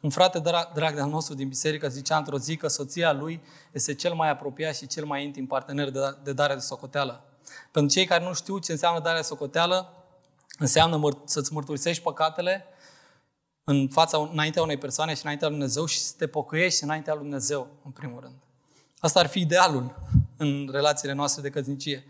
Un 0.00 0.10
frate 0.10 0.38
drag, 0.38 0.72
drag 0.72 0.94
de-al 0.94 1.08
nostru 1.08 1.34
din 1.34 1.48
biserică 1.48 1.88
zicea 1.88 2.16
într-o 2.16 2.38
zi 2.38 2.56
că 2.56 2.68
soția 2.68 3.12
lui 3.12 3.42
este 3.72 3.94
cel 3.94 4.14
mai 4.14 4.30
apropiat 4.30 4.76
și 4.76 4.86
cel 4.86 5.04
mai 5.04 5.24
intim 5.24 5.46
partener 5.46 5.90
de, 5.90 6.00
de 6.22 6.32
dare 6.32 6.54
de 6.54 6.60
socoteală. 6.60 7.24
Pentru 7.70 7.94
cei 7.94 8.06
care 8.06 8.24
nu 8.24 8.34
știu 8.34 8.58
ce 8.58 8.72
înseamnă 8.72 9.00
dare 9.00 9.16
de 9.16 9.22
socoteală, 9.22 9.92
înseamnă 10.58 10.98
măr- 10.98 11.24
să-ți 11.24 11.52
mărturisești 11.52 12.02
păcatele 12.02 12.64
în 13.64 13.88
fața, 13.88 14.28
înaintea 14.32 14.62
unei 14.62 14.76
persoane 14.78 15.14
și 15.14 15.20
înaintea 15.22 15.48
lui 15.48 15.56
Dumnezeu 15.56 15.84
și 15.84 15.98
să 15.98 16.14
te 16.18 16.26
pocăiești 16.26 16.82
înaintea 16.84 17.12
lui 17.14 17.22
Dumnezeu, 17.22 17.68
în 17.84 17.90
primul 17.90 18.20
rând. 18.20 18.34
Asta 18.98 19.20
ar 19.20 19.26
fi 19.26 19.40
idealul 19.40 19.94
în 20.36 20.68
relațiile 20.72 21.12
noastre 21.12 21.42
de 21.42 21.50
căznicie. 21.50 22.04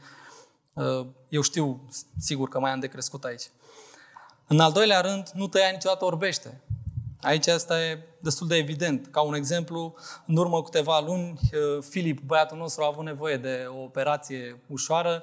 Uh, 0.72 1.06
eu 1.28 1.40
știu, 1.40 1.88
sigur, 2.18 2.48
că 2.48 2.60
mai 2.60 2.70
am 2.70 2.80
de 2.80 2.86
crescut 2.86 3.24
aici. 3.24 3.50
În 4.46 4.60
al 4.60 4.72
doilea 4.72 5.00
rând, 5.00 5.28
nu 5.34 5.48
tăia 5.48 5.70
niciodată 5.70 6.04
orbește. 6.04 6.60
Aici 7.20 7.46
asta 7.46 7.82
e 7.82 7.98
destul 8.20 8.46
de 8.46 8.56
evident. 8.56 9.06
Ca 9.06 9.20
un 9.20 9.34
exemplu, 9.34 9.94
în 10.26 10.36
urmă 10.36 10.56
cu 10.56 10.62
câteva 10.62 11.00
luni, 11.00 11.40
uh, 11.52 11.82
Filip, 11.88 12.20
băiatul 12.20 12.58
nostru, 12.58 12.82
a 12.82 12.86
avut 12.86 13.04
nevoie 13.04 13.36
de 13.36 13.66
o 13.68 13.82
operație 13.82 14.60
ușoară, 14.66 15.22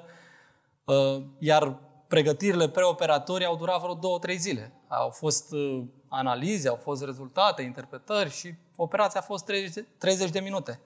uh, 0.84 1.22
iar 1.38 1.78
pregătirile 2.08 2.68
preoperatorii 2.68 3.46
au 3.46 3.56
durat 3.56 3.80
vreo 3.80 3.94
două, 3.94 4.18
trei 4.18 4.36
zile. 4.36 4.72
Au 4.88 5.10
fost 5.10 5.52
uh, 5.52 5.82
analize, 6.08 6.68
au 6.68 6.76
fost 6.82 7.04
rezultate, 7.04 7.62
interpretări 7.62 8.30
și 8.30 8.54
operația 8.76 9.20
a 9.20 9.22
fost 9.22 9.44
30, 9.44 9.84
30 9.98 10.30
de 10.30 10.40
minute. 10.40 10.80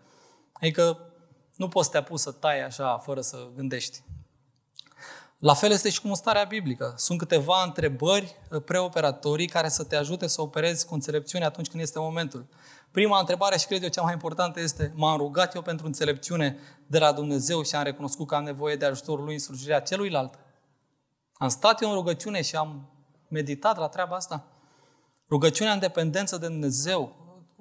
Adică 0.52 0.98
nu 1.56 1.68
poți 1.68 1.86
să 1.86 1.92
te 1.92 1.98
apuci 1.98 2.18
să 2.18 2.32
tai 2.32 2.64
așa 2.64 2.98
fără 2.98 3.20
să 3.20 3.48
gândești. 3.56 4.02
La 5.40 5.54
fel 5.54 5.70
este 5.70 5.90
și 5.90 6.00
cu 6.00 6.06
mustarea 6.06 6.44
biblică. 6.44 6.94
Sunt 6.97 7.18
câteva 7.18 7.62
întrebări 7.64 8.37
uh, 8.50 8.62
preoperatorii 8.62 9.49
care 9.49 9.68
să 9.68 9.85
te 9.85 9.97
ajute 9.97 10.26
să 10.26 10.42
operezi 10.42 10.87
cu 10.87 10.94
înțelepciune 10.94 11.44
atunci 11.44 11.68
când 11.68 11.82
este 11.82 11.99
momentul. 11.99 12.47
Prima 12.90 13.18
întrebare 13.18 13.59
și 13.59 13.66
cred 13.66 13.82
eu 13.82 13.88
cea 13.88 14.02
mai 14.02 14.12
importantă 14.12 14.61
este 14.61 14.92
m-am 14.94 15.16
rugat 15.16 15.54
eu 15.54 15.62
pentru 15.62 15.87
înțelepciune 15.87 16.58
de 16.86 16.99
la 16.99 17.12
Dumnezeu 17.12 17.62
și 17.62 17.75
am 17.75 17.82
recunoscut 17.82 18.26
că 18.26 18.34
am 18.34 18.45
nevoie 18.45 18.76
de 18.76 18.84
ajutorul 18.84 19.25
Lui 19.25 19.32
în 19.32 19.38
slujirea 19.38 19.80
celuilalt. 19.80 20.38
Am 21.32 21.49
stat 21.49 21.82
eu 21.82 21.88
în 21.88 21.95
rugăciune 21.95 22.43
și 22.43 22.56
am 22.56 22.91
meditat 23.28 23.78
la 23.78 23.88
treaba 23.88 24.17
asta. 24.17 24.45
Rugăciunea 25.28 25.73
în 25.73 25.78
dependență 25.78 26.36
de 26.36 26.47
Dumnezeu, 26.47 27.17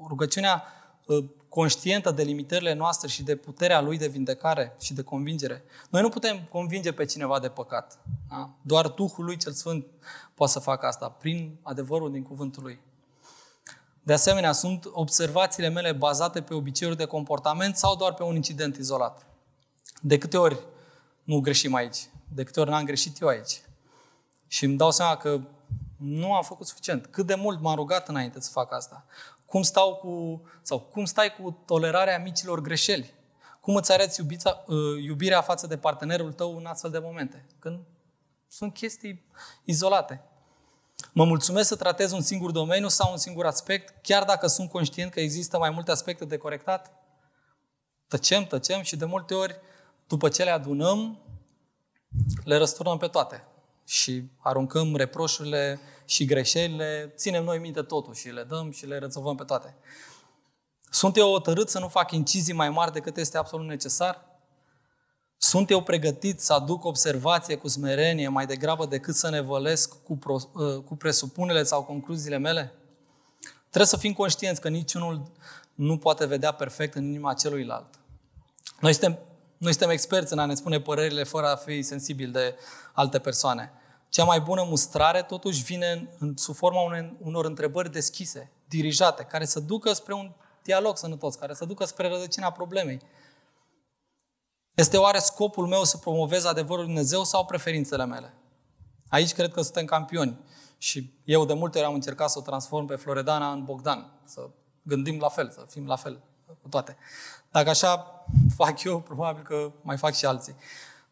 rugăciunea 0.08 0.63
uh, 1.06 1.25
conștientă 1.49 2.12
de 2.12 2.23
limitările 2.23 2.73
noastre 2.73 3.07
și 3.07 3.23
de 3.23 3.35
puterea 3.35 3.81
Lui 3.81 3.97
de 3.97 4.07
vindecare 4.07 4.75
și 4.79 4.93
de 4.93 5.01
convingere. 5.01 5.63
Noi 5.89 6.01
nu 6.01 6.09
putem 6.09 6.47
convinge 6.51 6.91
pe 6.91 7.05
cineva 7.05 7.39
de 7.39 7.49
păcat. 7.49 7.99
Da? 8.29 8.49
Doar 8.62 8.88
Duhul 8.88 9.25
Lui 9.25 9.38
cel 9.38 9.51
Sfânt 9.51 9.85
poate 10.33 10.51
să 10.51 10.59
facă 10.59 10.85
asta, 10.85 11.09
prin 11.09 11.59
adevărul 11.62 12.12
din 12.12 12.23
cuvântul 12.23 12.63
Lui. 12.63 12.79
De 14.03 14.13
asemenea, 14.13 14.51
sunt 14.51 14.85
observațiile 14.91 15.69
mele 15.69 15.91
bazate 15.91 16.41
pe 16.41 16.53
obiceiuri 16.53 16.97
de 16.97 17.05
comportament 17.05 17.75
sau 17.75 17.95
doar 17.95 18.13
pe 18.13 18.23
un 18.23 18.35
incident 18.35 18.75
izolat. 18.75 19.25
De 20.01 20.17
câte 20.17 20.38
ori 20.38 20.59
nu 21.23 21.39
greșim 21.39 21.73
aici? 21.73 22.09
De 22.33 22.43
câte 22.43 22.59
ori 22.59 22.69
n-am 22.69 22.85
greșit 22.85 23.21
eu 23.21 23.27
aici? 23.27 23.62
Și 24.47 24.65
îmi 24.65 24.77
dau 24.77 24.91
seama 24.91 25.15
că 25.15 25.39
nu 25.97 26.33
am 26.33 26.43
făcut 26.43 26.67
suficient. 26.67 27.05
Cât 27.05 27.25
de 27.25 27.35
mult 27.35 27.62
m-am 27.62 27.75
rugat 27.75 28.07
înainte 28.07 28.39
să 28.39 28.49
fac 28.51 28.73
asta. 28.73 29.05
Cum 29.49 29.62
stau 29.62 29.95
cu, 29.95 30.41
sau 30.62 30.79
cum 30.79 31.05
stai 31.05 31.35
cu 31.35 31.63
tolerarea 31.65 32.19
micilor 32.19 32.62
greșeli? 32.62 33.13
Cum 33.62 33.75
îți 33.75 33.91
arăți 33.91 34.19
iubița, 34.19 34.63
uh, 34.67 35.03
iubirea 35.03 35.41
față 35.41 35.67
de 35.67 35.77
partenerul 35.77 36.33
tău 36.33 36.57
în 36.57 36.65
astfel 36.65 36.91
de 36.91 36.99
momente? 36.99 37.45
Când 37.59 37.79
sunt 38.47 38.73
chestii 38.73 39.25
izolate. 39.63 40.23
Mă 41.12 41.25
mulțumesc 41.25 41.67
să 41.67 41.75
tratez 41.75 42.12
un 42.12 42.21
singur 42.21 42.51
domeniu 42.51 42.88
sau 42.88 43.12
un 43.12 43.17
singur 43.17 43.45
aspect, 43.45 43.95
chiar 44.01 44.23
dacă 44.23 44.47
sunt 44.47 44.69
conștient 44.69 45.12
că 45.12 45.19
există 45.19 45.57
mai 45.57 45.69
multe 45.69 45.91
aspecte 45.91 46.25
de 46.25 46.38
corectat? 46.38 46.93
Tăcem, 48.07 48.43
tăcem 48.43 48.81
și 48.81 48.95
de 48.95 49.05
multe 49.05 49.33
ori, 49.33 49.59
după 50.07 50.29
ce 50.29 50.43
le 50.43 50.49
adunăm, 50.49 51.19
le 52.43 52.57
răsturnăm 52.57 52.97
pe 52.97 53.07
toate 53.07 53.48
și 53.89 54.23
aruncăm 54.38 54.95
reproșurile 54.95 55.80
și 56.06 56.25
greșelile, 56.25 57.13
ținem 57.15 57.43
noi 57.43 57.58
minte 57.58 57.82
totul 57.82 58.13
și 58.13 58.30
le 58.30 58.43
dăm 58.43 58.71
și 58.71 58.86
le 58.86 58.97
rezolvăm 58.97 59.36
pe 59.36 59.43
toate. 59.43 59.75
Sunt 60.89 61.17
eu 61.17 61.30
hotărât 61.30 61.69
să 61.69 61.80
nu 61.80 61.88
fac 61.88 62.12
incizii 62.12 62.54
mai 62.54 62.69
mari 62.69 62.91
decât 62.91 63.17
este 63.17 63.38
absolut 63.38 63.67
necesar? 63.67 64.25
Sunt 65.38 65.69
eu 65.69 65.84
pregătit 65.84 66.39
să 66.39 66.54
aduc 66.54 66.84
observație 66.84 67.56
cu 67.56 67.67
smerenie 67.67 68.28
mai 68.28 68.45
degrabă 68.45 68.86
decât 68.86 69.15
să 69.15 69.30
ne 69.30 69.41
vălesc 69.41 70.04
cu, 70.04 70.17
pro, 70.17 70.38
ă, 70.56 70.80
cu 70.80 70.95
presupunele 70.95 71.63
sau 71.63 71.84
concluziile 71.84 72.38
mele? 72.38 72.73
Trebuie 73.60 73.86
să 73.86 73.97
fim 73.97 74.13
conștienți 74.13 74.62
că 74.62 74.69
niciunul 74.69 75.32
nu 75.73 75.97
poate 75.97 76.25
vedea 76.25 76.52
perfect 76.52 76.95
în 76.95 77.04
inima 77.04 77.34
celuilalt. 77.34 77.99
Noi 78.80 78.93
suntem, 78.93 79.19
noi 79.58 79.71
suntem 79.71 79.89
experți 79.89 80.34
în 80.34 80.39
a 80.39 80.45
ne 80.45 80.56
spune 80.56 80.80
părerile 80.80 81.23
fără 81.23 81.47
a 81.47 81.56
fi 81.56 81.82
sensibili 81.82 82.32
de 82.32 82.56
alte 82.93 83.19
persoane. 83.19 83.73
Cea 84.10 84.24
mai 84.24 84.39
bună 84.39 84.63
mustrare, 84.63 85.22
totuși, 85.22 85.63
vine 85.63 86.10
în, 86.19 86.38
sub 86.38 86.56
forma 86.56 86.82
unor, 86.82 87.13
unor 87.19 87.45
întrebări 87.45 87.91
deschise, 87.91 88.52
dirijate, 88.67 89.24
care 89.24 89.45
să 89.45 89.60
ducă 89.60 89.93
spre 89.93 90.13
un 90.13 90.32
dialog 90.63 90.98
sănătos, 90.98 91.36
care 91.36 91.54
să 91.54 91.65
ducă 91.65 91.86
spre 91.86 92.08
rădăcina 92.08 92.52
problemei. 92.52 93.00
Este 94.74 94.98
oare 94.98 95.19
scopul 95.19 95.67
meu 95.67 95.84
să 95.84 95.98
promovez 95.98 96.45
adevărul 96.45 96.78
Lui 96.78 96.86
Dumnezeu 96.86 97.24
sau 97.24 97.45
preferințele 97.45 98.06
mele? 98.06 98.34
Aici 99.10 99.34
cred 99.34 99.52
că 99.52 99.62
suntem 99.62 99.86
campioni. 99.86 100.39
Și 100.78 101.13
eu 101.24 101.45
de 101.45 101.54
multe 101.54 101.78
ori 101.78 101.88
am 101.88 101.93
încercat 101.93 102.30
să 102.30 102.39
o 102.39 102.41
transform 102.41 102.86
pe 102.86 102.95
Floredana 102.95 103.52
în 103.52 103.63
Bogdan. 103.63 104.12
Să 104.26 104.50
gândim 104.82 105.19
la 105.19 105.30
fel, 105.30 105.52
să 105.52 105.65
fim 105.69 105.86
la 105.86 105.95
fel 105.95 106.22
cu 106.62 106.69
toate. 106.69 106.98
Dacă 107.52 107.69
așa 107.69 108.26
fac 108.56 108.84
eu, 108.84 109.02
probabil 109.02 109.43
că 109.43 109.72
mai 109.82 109.98
fac 109.98 110.13
și 110.13 110.26
alții. 110.26 110.56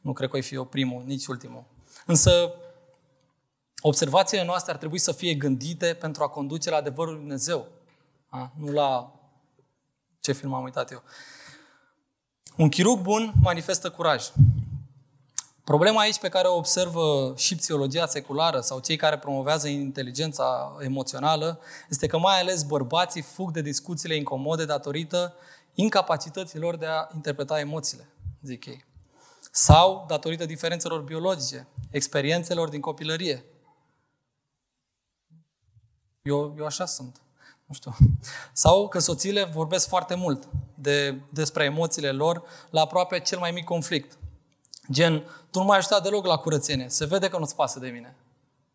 Nu 0.01 0.13
cred 0.13 0.29
că 0.29 0.37
o 0.37 0.41
fi 0.41 0.53
eu 0.53 0.65
primul, 0.65 1.03
nici 1.05 1.25
ultimul. 1.25 1.63
Însă 2.05 2.53
observațiile 3.81 4.43
noastre 4.43 4.71
ar 4.71 4.77
trebui 4.77 4.99
să 4.99 5.11
fie 5.11 5.33
gândite 5.33 5.93
pentru 5.93 6.23
a 6.23 6.27
conduce 6.27 6.69
la 6.69 6.77
adevărul 6.77 7.11
Lui 7.13 7.21
Dumnezeu. 7.21 7.67
A? 8.29 8.51
Nu 8.59 8.71
la 8.71 9.11
ce 10.19 10.31
film 10.31 10.53
am 10.53 10.63
uitat 10.63 10.91
eu. 10.91 11.03
Un 12.57 12.69
chirurg 12.69 13.01
bun 13.01 13.33
manifestă 13.41 13.89
curaj. 13.89 14.31
Problema 15.63 15.99
aici 15.99 16.19
pe 16.19 16.29
care 16.29 16.47
o 16.47 16.55
observă 16.55 17.33
și 17.37 17.55
psihologia 17.55 18.05
seculară 18.05 18.59
sau 18.59 18.79
cei 18.79 18.95
care 18.95 19.17
promovează 19.17 19.67
inteligența 19.67 20.77
emoțională 20.79 21.59
este 21.89 22.07
că 22.07 22.17
mai 22.17 22.39
ales 22.39 22.63
bărbații 22.63 23.21
fug 23.21 23.51
de 23.51 23.61
discuțiile 23.61 24.15
incomode 24.15 24.65
datorită 24.65 25.33
incapacităților 25.73 26.75
de 26.75 26.85
a 26.85 27.07
interpreta 27.15 27.59
emoțiile, 27.59 28.09
zic 28.41 28.65
ei. 28.65 28.85
Sau 29.51 30.05
datorită 30.07 30.45
diferențelor 30.45 31.01
biologice, 31.01 31.67
experiențelor 31.91 32.69
din 32.69 32.81
copilărie, 32.81 33.45
eu, 36.27 36.55
eu 36.57 36.65
așa 36.65 36.85
sunt. 36.85 37.21
Nu 37.65 37.73
știu. 37.73 37.95
Sau 38.53 38.87
că 38.87 38.99
soțiile 38.99 39.43
vorbesc 39.43 39.87
foarte 39.87 40.15
mult 40.15 40.47
de, 40.75 41.21
despre 41.29 41.63
emoțiile 41.63 42.11
lor 42.11 42.43
la 42.69 42.81
aproape 42.81 43.19
cel 43.19 43.39
mai 43.39 43.51
mic 43.51 43.63
conflict. 43.63 44.17
Gen, 44.91 45.23
tu 45.51 45.59
nu 45.59 45.65
mai 45.65 45.77
ajutat 45.77 46.03
deloc 46.03 46.25
la 46.25 46.37
curățenie. 46.37 46.89
Se 46.89 47.05
vede 47.05 47.29
că 47.29 47.37
nu-ți 47.37 47.55
pasă 47.55 47.79
de 47.79 47.87
mine. 47.87 48.15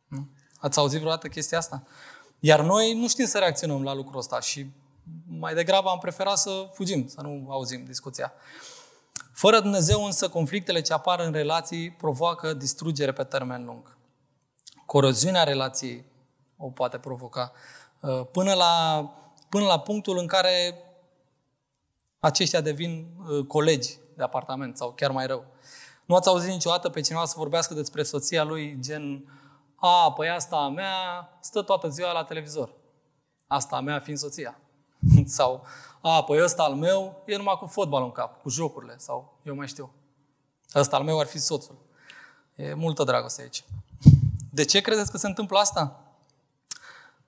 Nu? 0.09 0.29
Ați 0.59 0.79
auzit 0.79 0.99
vreodată 0.99 1.29
chestia 1.29 1.59
asta? 1.59 1.83
Iar 2.39 2.61
noi 2.61 2.95
nu 2.95 3.09
știm 3.09 3.27
să 3.27 3.39
reacționăm 3.39 3.83
la 3.83 3.95
lucrul 3.95 4.19
ăsta 4.19 4.41
și 4.41 4.71
mai 5.27 5.55
degrabă 5.55 5.89
am 5.89 5.99
preferat 5.99 6.39
să 6.39 6.71
fugim, 6.73 7.09
să 7.09 7.21
nu 7.21 7.47
auzim 7.51 7.85
discuția. 7.85 8.33
Fără 9.33 9.61
Dumnezeu 9.61 10.05
însă, 10.05 10.29
conflictele 10.29 10.81
ce 10.81 10.93
apar 10.93 11.21
în 11.21 11.33
relații 11.33 11.91
provoacă 11.91 12.55
distrugere 12.55 13.13
pe 13.13 13.25
termen 13.25 13.65
lung. 13.65 13.97
Coroziunea 14.87 15.45
relației 15.45 16.05
o 16.65 16.69
poate 16.69 16.99
provoca 16.99 17.53
uh, 18.01 18.27
până 18.33 18.53
la, 18.53 19.05
până 19.49 19.65
la 19.65 19.81
punctul 19.81 20.19
în 20.19 20.27
care 20.27 20.85
aceștia 22.21 22.61
devin 22.61 23.07
uh, 23.29 23.47
colegi 23.47 23.99
de 24.17 24.23
apartament 24.23 24.77
sau 24.77 24.93
chiar 24.93 25.11
mai 25.11 25.27
rău. 25.27 25.45
Nu 26.05 26.15
ați 26.15 26.29
auzit 26.29 26.51
niciodată 26.51 26.89
pe 26.89 27.01
cineva 27.01 27.25
să 27.25 27.35
vorbească 27.37 27.75
despre 27.75 28.03
soția 28.03 28.45
lui 28.45 28.77
gen 28.81 29.25
a, 29.85 30.13
păi 30.13 30.29
asta 30.29 30.57
a 30.57 30.69
mea 30.69 31.29
stă 31.41 31.63
toată 31.63 31.89
ziua 31.89 32.13
la 32.13 32.25
televizor. 32.25 32.75
Asta 33.47 33.77
a 33.77 33.81
mea 33.81 34.01
fiind 34.01 34.19
soția. 34.19 34.61
sau, 35.25 35.65
a, 36.01 36.25
păi 36.25 36.43
ăsta 36.43 36.63
al 36.63 36.75
meu 36.75 37.23
e 37.27 37.37
numai 37.37 37.57
cu 37.59 37.67
fotbalul 37.67 38.07
în 38.07 38.13
cap, 38.13 38.43
cu 38.43 38.49
jocurile, 38.49 38.95
sau 38.99 39.39
eu 39.43 39.55
mai 39.55 39.69
știu. 39.69 39.93
Ăsta 40.75 40.97
al 40.97 41.03
meu 41.03 41.21
ar 41.21 41.27
fi 41.27 41.39
soțul. 41.39 41.79
E 42.55 42.75
multă 42.75 43.05
dragoste 43.05 43.43
aici. 43.43 43.65
De 44.51 44.65
ce 44.65 44.81
credeți 44.81 45.11
că 45.11 45.17
se 45.17 45.27
întâmplă 45.27 45.59
asta? 45.59 46.02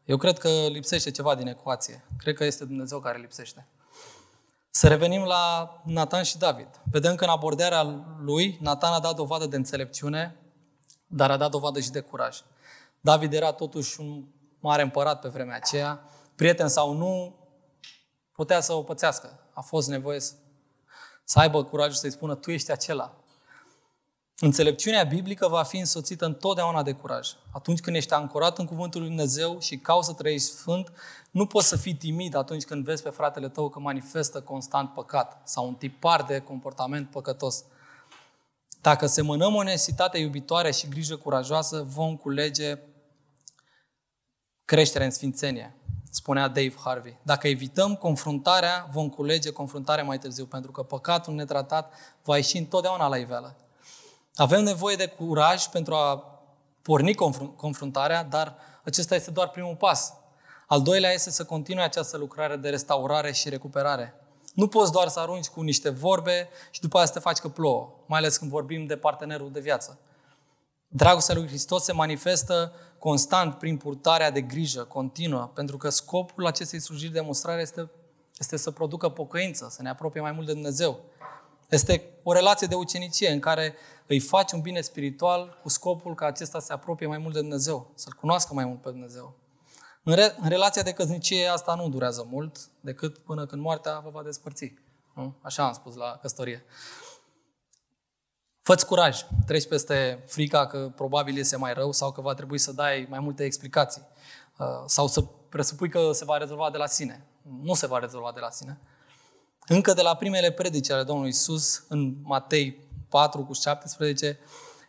Eu 0.04 0.16
cred 0.16 0.38
că 0.38 0.48
lipsește 0.48 1.10
ceva 1.10 1.34
din 1.34 1.46
ecuație. 1.46 2.04
Cred 2.18 2.34
că 2.34 2.44
este 2.44 2.64
Dumnezeu 2.64 3.00
care 3.00 3.18
lipsește. 3.18 3.66
Să 4.70 4.88
revenim 4.88 5.22
la 5.22 5.74
Nathan 5.84 6.22
și 6.22 6.38
David. 6.38 6.68
Vedem 6.90 7.14
că 7.14 7.24
în 7.24 7.30
abordarea 7.30 7.82
lui, 8.20 8.58
Nathan 8.60 8.92
a 8.92 9.00
dat 9.00 9.14
dovadă 9.14 9.46
de 9.46 9.56
înțelepciune, 9.56 10.36
dar 11.06 11.30
a 11.30 11.36
dat 11.36 11.50
dovadă 11.50 11.80
și 11.80 11.90
de 11.90 12.00
curaj. 12.00 12.40
David 13.00 13.32
era 13.32 13.52
totuși 13.52 14.00
un 14.00 14.24
mare 14.60 14.82
împărat 14.82 15.20
pe 15.20 15.28
vremea 15.28 15.56
aceea, 15.56 16.04
prieten 16.34 16.68
sau 16.68 16.92
nu, 16.92 17.36
putea 18.32 18.60
să 18.60 18.72
o 18.72 18.82
pățească. 18.82 19.40
A 19.52 19.60
fost 19.60 19.88
nevoie 19.88 20.20
să, 20.20 20.32
să 21.24 21.38
aibă 21.38 21.64
curajul 21.64 21.94
să-i 21.94 22.10
spună, 22.10 22.34
tu 22.34 22.50
ești 22.50 22.72
acela. 22.72 23.23
Înțelepciunea 24.38 25.02
biblică 25.02 25.48
va 25.48 25.62
fi 25.62 25.76
însoțită 25.76 26.24
întotdeauna 26.24 26.82
de 26.82 26.92
curaj. 26.92 27.28
Atunci 27.52 27.80
când 27.80 27.96
ești 27.96 28.12
ancorat 28.12 28.58
în 28.58 28.66
Cuvântul 28.66 29.00
Lui 29.00 29.08
Dumnezeu 29.08 29.60
și 29.60 29.76
cauți 29.76 30.06
să 30.06 30.12
trăiești 30.12 30.48
sfânt, 30.48 30.92
nu 31.30 31.46
poți 31.46 31.68
să 31.68 31.76
fii 31.76 31.94
timid 31.94 32.34
atunci 32.34 32.64
când 32.64 32.84
vezi 32.84 33.02
pe 33.02 33.08
fratele 33.10 33.48
tău 33.48 33.68
că 33.68 33.78
manifestă 33.78 34.40
constant 34.40 34.90
păcat 34.90 35.40
sau 35.44 35.66
un 35.66 35.74
tipar 35.74 36.22
de 36.22 36.38
comportament 36.38 37.10
păcătos. 37.10 37.64
Dacă 38.80 39.06
semănăm 39.06 39.54
onestitate 39.54 40.18
iubitoare 40.18 40.70
și 40.70 40.88
grijă 40.88 41.16
curajoasă, 41.16 41.82
vom 41.82 42.16
culege 42.16 42.78
creștere 44.64 45.04
în 45.04 45.10
sfințenie, 45.10 45.76
spunea 46.10 46.48
Dave 46.48 46.74
Harvey. 46.84 47.18
Dacă 47.22 47.48
evităm 47.48 47.94
confruntarea, 47.94 48.88
vom 48.92 49.08
culege 49.08 49.50
confruntarea 49.50 50.04
mai 50.04 50.18
târziu, 50.18 50.46
pentru 50.46 50.70
că 50.70 50.82
păcatul 50.82 51.34
netratat 51.34 51.94
va 52.22 52.36
ieși 52.36 52.58
întotdeauna 52.58 53.08
la 53.08 53.16
iveală. 53.16 53.56
Avem 54.34 54.62
nevoie 54.62 54.96
de 54.96 55.06
curaj 55.06 55.64
pentru 55.64 55.94
a 55.94 56.40
porni 56.82 57.14
confruntarea, 57.56 58.22
dar 58.24 58.56
acesta 58.84 59.14
este 59.14 59.30
doar 59.30 59.48
primul 59.48 59.76
pas. 59.76 60.12
Al 60.66 60.82
doilea 60.82 61.12
este 61.12 61.30
să 61.30 61.44
continue 61.44 61.82
această 61.82 62.16
lucrare 62.16 62.56
de 62.56 62.68
restaurare 62.68 63.32
și 63.32 63.48
recuperare. 63.48 64.14
Nu 64.54 64.68
poți 64.68 64.92
doar 64.92 65.08
să 65.08 65.20
arunci 65.20 65.46
cu 65.46 65.60
niște 65.60 65.90
vorbe 65.90 66.48
și 66.70 66.80
după 66.80 66.96
aceea 66.96 67.12
să 67.12 67.18
te 67.18 67.24
faci 67.28 67.38
că 67.38 67.48
plouă, 67.48 67.92
mai 68.06 68.18
ales 68.18 68.36
când 68.36 68.50
vorbim 68.50 68.86
de 68.86 68.96
partenerul 68.96 69.52
de 69.52 69.60
viață. 69.60 69.98
Dragostea 70.88 71.34
lui 71.34 71.46
Hristos 71.46 71.84
se 71.84 71.92
manifestă 71.92 72.72
constant 72.98 73.54
prin 73.54 73.76
purtarea 73.76 74.30
de 74.30 74.40
grijă 74.40 74.82
continuă, 74.82 75.50
pentru 75.54 75.76
că 75.76 75.88
scopul 75.88 76.46
acestei 76.46 76.80
slujiri 76.80 77.12
de 77.12 77.18
demonstrare 77.18 77.60
este, 77.60 77.90
este 78.38 78.56
să 78.56 78.70
producă 78.70 79.08
pocăință, 79.08 79.66
să 79.70 79.82
ne 79.82 79.88
apropie 79.88 80.20
mai 80.20 80.32
mult 80.32 80.46
de 80.46 80.52
Dumnezeu. 80.52 81.00
Este 81.74 82.10
o 82.22 82.32
relație 82.32 82.66
de 82.66 82.74
ucenicie 82.74 83.30
în 83.30 83.40
care 83.40 83.74
îi 84.06 84.20
faci 84.20 84.52
un 84.52 84.60
bine 84.60 84.80
spiritual 84.80 85.58
cu 85.62 85.68
scopul 85.68 86.14
ca 86.14 86.26
acesta 86.26 86.58
să 86.58 86.66
se 86.66 86.72
apropie 86.72 87.06
mai 87.06 87.18
mult 87.18 87.34
de 87.34 87.40
Dumnezeu, 87.40 87.90
să-L 87.94 88.12
cunoască 88.12 88.54
mai 88.54 88.64
mult 88.64 88.80
pe 88.80 88.90
Dumnezeu. 88.90 89.34
În, 90.02 90.14
re- 90.14 90.36
în 90.40 90.48
relația 90.48 90.82
de 90.82 90.92
căsnicie 90.92 91.46
asta 91.46 91.74
nu 91.74 91.88
durează 91.88 92.26
mult, 92.30 92.56
decât 92.80 93.18
până 93.18 93.46
când 93.46 93.62
moartea 93.62 93.98
vă 93.98 94.10
va 94.10 94.22
despărți. 94.22 94.74
Nu? 95.14 95.34
Așa 95.42 95.66
am 95.66 95.72
spus 95.72 95.94
la 95.94 96.18
căsătorie. 96.22 96.64
Fă-ți 98.62 98.86
curaj, 98.86 99.26
treci 99.46 99.68
peste 99.68 100.24
frica 100.26 100.66
că 100.66 100.92
probabil 100.94 101.36
iese 101.36 101.56
mai 101.56 101.74
rău 101.74 101.92
sau 101.92 102.12
că 102.12 102.20
va 102.20 102.34
trebui 102.34 102.58
să 102.58 102.72
dai 102.72 103.06
mai 103.10 103.18
multe 103.18 103.44
explicații 103.44 104.02
uh, 104.58 104.66
sau 104.86 105.06
să 105.06 105.20
presupui 105.48 105.88
că 105.88 106.12
se 106.12 106.24
va 106.24 106.36
rezolva 106.36 106.70
de 106.70 106.78
la 106.78 106.86
sine. 106.86 107.26
Nu 107.62 107.74
se 107.74 107.86
va 107.86 107.98
rezolva 107.98 108.32
de 108.34 108.40
la 108.40 108.50
sine. 108.50 108.78
Încă 109.66 109.92
de 109.92 110.02
la 110.02 110.16
primele 110.16 110.50
predici 110.50 110.90
ale 110.90 111.02
Domnului 111.02 111.30
Isus, 111.30 111.84
în 111.88 112.14
Matei 112.22 112.78
4 113.08 113.44
cu 113.44 113.52
17, 113.52 114.38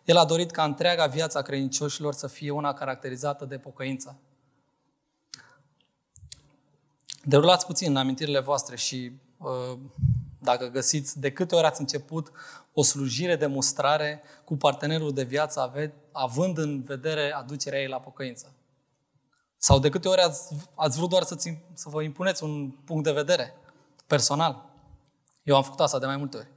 El 0.05 0.17
a 0.17 0.25
dorit 0.25 0.51
ca 0.51 0.63
întreaga 0.63 1.05
viața 1.05 1.41
credincioșilor 1.41 2.13
să 2.13 2.27
fie 2.27 2.51
una 2.51 2.73
caracterizată 2.73 3.45
de 3.45 3.57
pocăință. 3.57 4.19
Derulați 7.23 7.65
puțin 7.65 7.89
în 7.89 7.97
amintirile 7.97 8.39
voastre 8.39 8.75
și 8.75 9.11
uh, 9.37 9.77
dacă 10.39 10.67
găsiți 10.67 11.19
de 11.19 11.31
câte 11.31 11.55
ori 11.55 11.65
ați 11.65 11.79
început 11.79 12.31
o 12.73 12.83
slujire 12.83 13.35
de 13.35 13.45
mustrare 13.45 14.21
cu 14.45 14.55
partenerul 14.55 15.13
de 15.13 15.23
viață 15.23 15.71
având 16.11 16.57
în 16.57 16.81
vedere 16.81 17.31
aducerea 17.31 17.79
ei 17.79 17.87
la 17.87 17.99
pocăință. 17.99 18.53
Sau 19.57 19.79
de 19.79 19.89
câte 19.89 20.07
ori 20.07 20.21
ați, 20.21 20.55
ați 20.75 20.97
vrut 20.97 21.09
doar 21.09 21.23
să, 21.23 21.35
să 21.73 21.89
vă 21.89 22.01
impuneți 22.01 22.43
un 22.43 22.69
punct 22.69 23.03
de 23.03 23.11
vedere 23.11 23.55
personal. 24.07 24.69
Eu 25.43 25.55
am 25.55 25.63
făcut 25.63 25.79
asta 25.79 25.99
de 25.99 26.05
mai 26.05 26.17
multe 26.17 26.37
ori. 26.37 26.47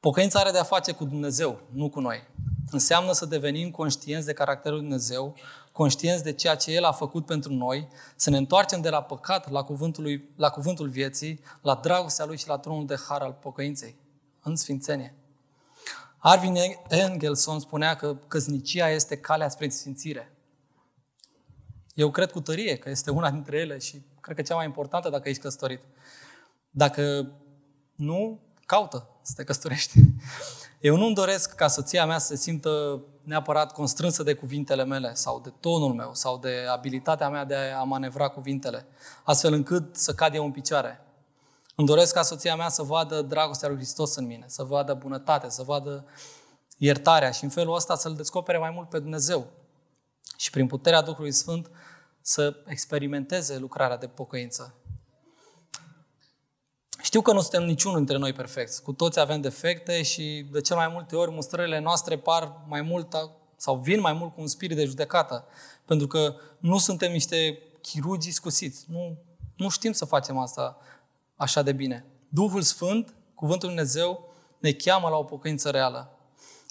Pocăința 0.00 0.38
are 0.38 0.50
de-a 0.50 0.62
face 0.62 0.92
cu 0.92 1.04
Dumnezeu, 1.04 1.60
nu 1.70 1.90
cu 1.90 2.00
noi. 2.00 2.28
Înseamnă 2.70 3.12
să 3.12 3.26
devenim 3.26 3.70
conștienți 3.70 4.26
de 4.26 4.32
caracterul 4.32 4.78
lui 4.78 4.86
Dumnezeu, 4.86 5.36
conștienți 5.72 6.22
de 6.22 6.32
ceea 6.32 6.54
ce 6.54 6.72
El 6.72 6.84
a 6.84 6.92
făcut 6.92 7.26
pentru 7.26 7.52
noi, 7.52 7.88
să 8.16 8.30
ne 8.30 8.36
întoarcem 8.36 8.80
de 8.80 8.88
la 8.88 9.02
păcat 9.02 9.50
la 9.50 9.62
cuvântul, 9.62 10.02
lui, 10.02 10.28
la 10.36 10.50
cuvântul 10.50 10.88
vieții, 10.88 11.40
la 11.60 11.74
dragostea 11.74 12.24
Lui 12.24 12.36
și 12.36 12.48
la 12.48 12.58
tronul 12.58 12.86
de 12.86 12.96
har 13.08 13.20
al 13.20 13.32
pocăinței, 13.40 13.96
în 14.42 14.56
sfințenie. 14.56 15.14
Arvin 16.18 16.56
Engelson 16.88 17.60
spunea 17.60 17.96
că 17.96 18.16
căsnicia 18.28 18.88
este 18.88 19.16
calea 19.16 19.48
spre 19.48 19.68
sfințire. 19.68 20.32
Eu 21.94 22.10
cred 22.10 22.30
cu 22.30 22.40
tărie 22.40 22.76
că 22.76 22.90
este 22.90 23.10
una 23.10 23.30
dintre 23.30 23.58
ele 23.58 23.78
și 23.78 24.02
cred 24.20 24.36
că 24.36 24.42
cea 24.42 24.54
mai 24.54 24.64
importantă 24.64 25.08
dacă 25.08 25.28
ești 25.28 25.42
căsătorit. 25.42 25.80
Dacă 26.74 27.32
nu, 27.94 28.40
caută 28.66 29.08
să 29.22 29.32
te 29.36 29.44
căsătorești. 29.44 29.98
Eu 30.80 30.96
nu-mi 30.96 31.14
doresc 31.14 31.54
ca 31.54 31.68
soția 31.68 32.06
mea 32.06 32.18
să 32.18 32.26
se 32.26 32.36
simtă 32.36 33.02
neapărat 33.22 33.72
constrânsă 33.72 34.22
de 34.22 34.34
cuvintele 34.34 34.84
mele 34.84 35.14
sau 35.14 35.40
de 35.40 35.52
tonul 35.60 35.92
meu 35.92 36.14
sau 36.14 36.38
de 36.38 36.66
abilitatea 36.70 37.28
mea 37.28 37.44
de 37.44 37.54
a 37.54 37.82
manevra 37.82 38.28
cuvintele, 38.28 38.86
astfel 39.24 39.52
încât 39.52 39.96
să 39.96 40.14
cad 40.14 40.34
eu 40.34 40.44
în 40.44 40.50
picioare. 40.50 41.00
Îmi 41.74 41.86
doresc 41.86 42.14
ca 42.14 42.22
soția 42.22 42.56
mea 42.56 42.68
să 42.68 42.82
vadă 42.82 43.22
dragostea 43.22 43.68
lui 43.68 43.76
Hristos 43.76 44.14
în 44.14 44.26
mine, 44.26 44.44
să 44.46 44.62
vadă 44.62 44.94
bunătate, 44.94 45.50
să 45.50 45.62
vadă 45.62 46.04
iertarea 46.78 47.30
și 47.30 47.44
în 47.44 47.50
felul 47.50 47.74
ăsta 47.74 47.96
să-L 47.96 48.14
descopere 48.14 48.58
mai 48.58 48.70
mult 48.70 48.88
pe 48.88 48.98
Dumnezeu. 48.98 49.46
Și 50.36 50.50
prin 50.50 50.66
puterea 50.66 51.02
Duhului 51.02 51.32
Sfânt 51.32 51.70
să 52.20 52.56
experimenteze 52.66 53.58
lucrarea 53.58 53.96
de 53.96 54.06
pocăință. 54.06 54.74
Știu 57.02 57.20
că 57.20 57.32
nu 57.32 57.40
suntem 57.40 57.64
niciunul 57.64 57.96
dintre 57.96 58.16
noi 58.16 58.32
perfecți. 58.32 58.82
Cu 58.82 58.92
toți 58.92 59.20
avem 59.20 59.40
defecte 59.40 60.02
și 60.02 60.46
de 60.52 60.60
cel 60.60 60.76
mai 60.76 60.88
multe 60.92 61.16
ori 61.16 61.30
mustrările 61.30 61.80
noastre 61.80 62.18
par 62.18 62.60
mai 62.68 62.82
mult 62.82 63.14
sau 63.56 63.76
vin 63.76 64.00
mai 64.00 64.12
mult 64.12 64.34
cu 64.34 64.40
un 64.40 64.46
spirit 64.46 64.76
de 64.76 64.84
judecată. 64.84 65.44
Pentru 65.84 66.06
că 66.06 66.34
nu 66.58 66.78
suntem 66.78 67.12
niște 67.12 67.58
chirurgi 67.80 68.30
scusiți. 68.30 68.84
Nu, 68.88 69.16
nu 69.56 69.68
știm 69.68 69.92
să 69.92 70.04
facem 70.04 70.38
asta 70.38 70.76
așa 71.36 71.62
de 71.62 71.72
bine. 71.72 72.04
Duhul 72.28 72.62
Sfânt, 72.62 73.14
Cuvântul 73.34 73.68
Lui 73.68 73.76
Dumnezeu, 73.76 74.32
ne 74.58 74.72
cheamă 74.72 75.08
la 75.08 75.16
o 75.16 75.24
pocăință 75.24 75.70
reală. 75.70 76.10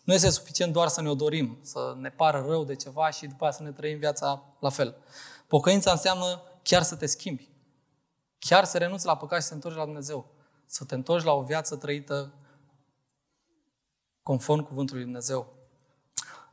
Nu 0.04 0.14
este 0.14 0.30
suficient 0.30 0.74
doar 0.74 0.88
să 0.88 1.02
ne 1.02 1.10
o 1.10 1.14
dorim, 1.16 1.60
să 1.62 1.96
ne 2.00 2.10
pară 2.10 2.46
rău 2.48 2.64
de 2.64 2.76
ceva 2.76 3.10
și 3.10 3.22
după 3.28 3.46
aceea 3.46 3.52
să 3.52 3.64
ne 3.64 3.72
trăim 3.72 3.98
viața 3.98 4.44
la 4.60 4.70
fel. 4.70 4.96
Pocăința 5.48 5.92
înseamnă 5.92 6.42
chiar 6.64 6.84
să 6.84 6.96
te 6.96 7.06
schimbi. 7.06 7.51
Chiar 8.46 8.66
să 8.66 8.78
renunți 8.78 9.06
la 9.06 9.18
păcat 9.18 9.42
și 9.42 9.44
să 9.44 9.50
te 9.50 9.56
întorci 9.56 9.76
la 9.76 9.84
Dumnezeu. 9.84 10.26
Să 10.66 10.86
te 10.86 10.96
întorci 10.96 11.24
la 11.24 11.34
o 11.34 11.42
viață 11.42 11.76
trăită 11.76 12.34
conform 14.24 14.64
cuvântului 14.64 15.04
Dumnezeu. 15.04 15.54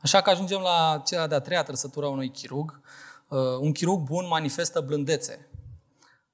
Așa 0.01 0.21
că 0.21 0.29
ajungem 0.29 0.59
la 0.61 1.01
cea 1.05 1.27
de-a 1.27 1.39
treia 1.39 1.63
trăsătură 1.63 2.05
a 2.05 2.09
unui 2.09 2.31
chirurg. 2.31 2.81
Uh, 3.27 3.39
un 3.59 3.71
chirurg 3.71 3.99
bun 3.99 4.27
manifestă 4.27 4.81
blândețe. 4.81 5.49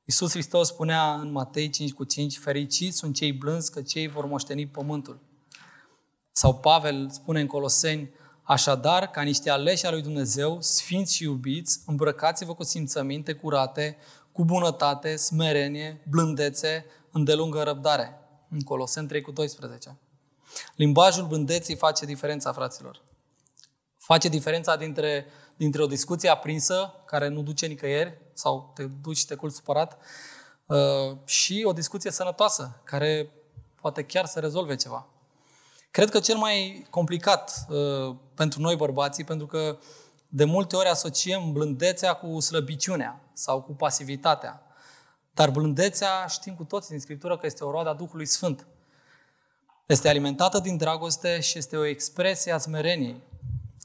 Iisus 0.03 0.31
Hristos 0.31 0.67
spunea 0.67 1.13
în 1.13 1.31
Matei 1.31 1.69
5 1.69 1.93
cu 1.93 2.03
5, 2.03 2.37
fericiți 2.37 2.97
sunt 2.97 3.15
cei 3.15 3.31
blânzi 3.31 3.71
că 3.71 3.81
cei 3.81 4.07
vor 4.07 4.25
moșteni 4.25 4.67
pământul. 4.67 5.19
Sau 6.31 6.57
Pavel 6.57 7.09
spune 7.09 7.39
în 7.39 7.47
Coloseni, 7.47 8.13
Așadar, 8.47 9.07
ca 9.07 9.21
niște 9.21 9.49
aleși 9.49 9.85
al 9.85 9.93
lui 9.93 10.01
Dumnezeu, 10.01 10.57
sfinți 10.61 11.15
și 11.15 11.23
iubiți, 11.23 11.79
îmbrăcați-vă 11.85 12.53
cu 12.53 12.63
simțăminte 12.63 13.33
curate, 13.33 13.97
cu 14.35 14.45
bunătate, 14.45 15.15
smerenie, 15.15 16.01
blândețe, 16.09 16.85
îndelungă 17.11 17.63
răbdare. 17.63 18.19
În 18.49 18.59
Coloseni 18.59 19.07
3 19.07 19.21
cu 19.21 19.31
12. 19.31 19.97
Limbajul 20.75 21.25
blândeții 21.25 21.75
face 21.75 22.05
diferența, 22.05 22.51
fraților. 22.51 23.01
Face 23.97 24.27
diferența 24.27 24.75
dintre, 24.75 25.25
dintre 25.57 25.83
o 25.83 25.85
discuție 25.85 26.29
aprinsă, 26.29 26.93
care 27.05 27.27
nu 27.27 27.41
duce 27.41 27.65
nicăieri, 27.65 28.17
sau 28.33 28.71
te 28.75 28.85
duci 28.85 29.17
și 29.17 29.25
te 29.25 29.35
culci 29.35 29.53
supărat, 29.53 29.97
uh, 30.65 31.17
și 31.25 31.63
o 31.65 31.73
discuție 31.73 32.11
sănătoasă, 32.11 32.81
care 32.83 33.31
poate 33.81 34.03
chiar 34.03 34.25
să 34.25 34.39
rezolve 34.39 34.75
ceva. 34.75 35.07
Cred 35.91 36.09
că 36.09 36.19
cel 36.19 36.37
mai 36.37 36.87
complicat 36.89 37.65
uh, 37.69 38.15
pentru 38.33 38.61
noi 38.61 38.75
bărbații, 38.75 39.23
pentru 39.23 39.45
că 39.45 39.77
de 40.27 40.43
multe 40.43 40.75
ori 40.75 40.87
asociem 40.87 41.51
blândețea 41.51 42.13
cu 42.13 42.39
slăbiciunea 42.39 43.24
sau 43.35 43.61
cu 43.61 43.71
pasivitatea. 43.71 44.61
Dar 45.33 45.49
blândețea 45.49 46.25
știm 46.27 46.55
cu 46.55 46.63
toți 46.63 46.89
din 46.89 46.99
Scriptură 46.99 47.37
că 47.37 47.45
este 47.45 47.63
o 47.63 47.71
roadă 47.71 47.89
a 47.89 47.93
Duhului 47.93 48.25
Sfânt. 48.25 48.67
Este 49.85 50.09
alimentată 50.09 50.59
din 50.59 50.77
dragoste 50.77 51.39
și 51.39 51.57
este 51.57 51.77
o 51.77 51.85
expresie 51.85 52.51
a 52.51 52.57
smereniei. 52.57 53.23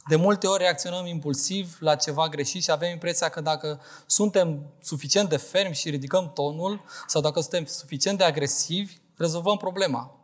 De 0.08 0.16
multe 0.16 0.46
ori 0.46 0.62
reacționăm 0.62 1.06
impulsiv 1.06 1.76
la 1.80 1.94
ceva 1.94 2.28
greșit 2.28 2.62
și 2.62 2.70
avem 2.70 2.90
impresia 2.90 3.28
că 3.28 3.40
dacă 3.40 3.80
suntem 4.06 4.72
suficient 4.82 5.28
de 5.28 5.36
fermi 5.36 5.74
și 5.74 5.90
ridicăm 5.90 6.32
tonul 6.32 6.84
sau 7.06 7.20
dacă 7.20 7.40
suntem 7.40 7.64
suficient 7.64 8.18
de 8.18 8.24
agresivi, 8.24 8.96
rezolvăm 9.16 9.56
problema. 9.56 10.14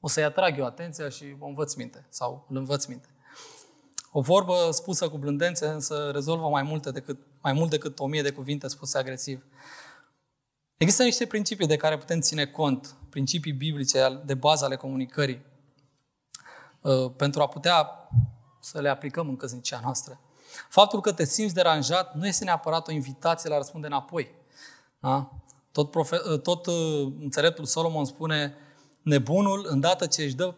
O 0.00 0.08
să-i 0.08 0.24
atrag 0.24 0.58
eu 0.58 0.64
atenția 0.64 1.08
și 1.08 1.36
o 1.38 1.46
învăț 1.46 1.74
minte 1.74 2.06
sau 2.08 2.46
îl 2.48 2.56
învăț 2.56 2.84
minte. 2.84 3.08
O 4.12 4.20
vorbă 4.20 4.68
spusă 4.70 5.08
cu 5.08 5.18
blândențe 5.18 5.66
însă 5.66 6.10
rezolvă 6.12 6.48
mai, 6.48 6.62
multe 6.62 6.90
decât, 6.90 7.18
mai 7.44 7.52
mult 7.52 7.70
decât 7.70 7.98
o 7.98 8.06
mie 8.06 8.22
de 8.22 8.30
cuvinte 8.32 8.68
spuse 8.68 8.98
agresiv. 8.98 9.44
Există 10.76 11.02
niște 11.02 11.26
principii 11.26 11.66
de 11.66 11.76
care 11.76 11.98
putem 11.98 12.20
ține 12.20 12.46
cont, 12.46 12.96
principii 13.10 13.52
biblice 13.52 14.22
de 14.24 14.34
bază 14.34 14.64
ale 14.64 14.76
comunicării, 14.76 15.44
uh, 16.80 17.12
pentru 17.16 17.42
a 17.42 17.48
putea 17.48 18.08
să 18.60 18.80
le 18.80 18.88
aplicăm 18.88 19.28
în 19.28 19.36
căsnicia 19.36 19.80
noastră. 19.82 20.20
Faptul 20.68 21.00
că 21.00 21.12
te 21.12 21.24
simți 21.24 21.54
deranjat 21.54 22.14
nu 22.14 22.26
este 22.26 22.44
neapărat 22.44 22.88
o 22.88 22.92
invitație 22.92 23.50
la 23.50 23.56
răspunde 23.56 23.86
înapoi. 23.86 24.30
Da? 24.98 25.30
Tot, 25.72 25.90
profe- 25.90 26.20
uh, 26.30 26.40
tot 26.40 26.66
uh, 26.66 27.12
înțeleptul 27.20 27.64
Solomon 27.64 28.04
spune, 28.04 28.54
nebunul, 29.02 29.66
îndată 29.68 30.06
ce 30.06 30.22
își 30.22 30.34
dă, 30.34 30.54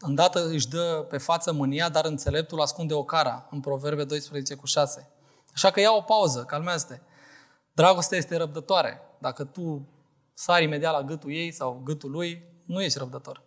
îndată 0.00 0.46
își 0.48 0.68
dă 0.68 1.06
pe 1.08 1.18
față 1.18 1.52
mânia, 1.52 1.88
dar 1.88 2.04
înțeleptul 2.04 2.60
ascunde 2.60 2.94
o 2.94 3.04
cara, 3.04 3.48
în 3.50 3.60
Proverbe 3.60 4.04
12 4.04 4.54
cu 4.54 4.66
6. 4.66 5.12
Așa 5.58 5.70
că 5.70 5.80
ia 5.80 5.92
o 5.92 6.00
pauză, 6.00 6.44
calmează-te. 6.44 7.00
Dragostea 7.72 8.18
este 8.18 8.36
răbdătoare. 8.36 9.00
Dacă 9.18 9.44
tu 9.44 9.88
sari 10.34 10.64
imediat 10.64 10.92
la 10.92 11.02
gâtul 11.02 11.32
ei 11.32 11.52
sau 11.52 11.80
gâtul 11.84 12.10
lui, 12.10 12.42
nu 12.64 12.82
ești 12.82 12.98
răbdător. 12.98 13.42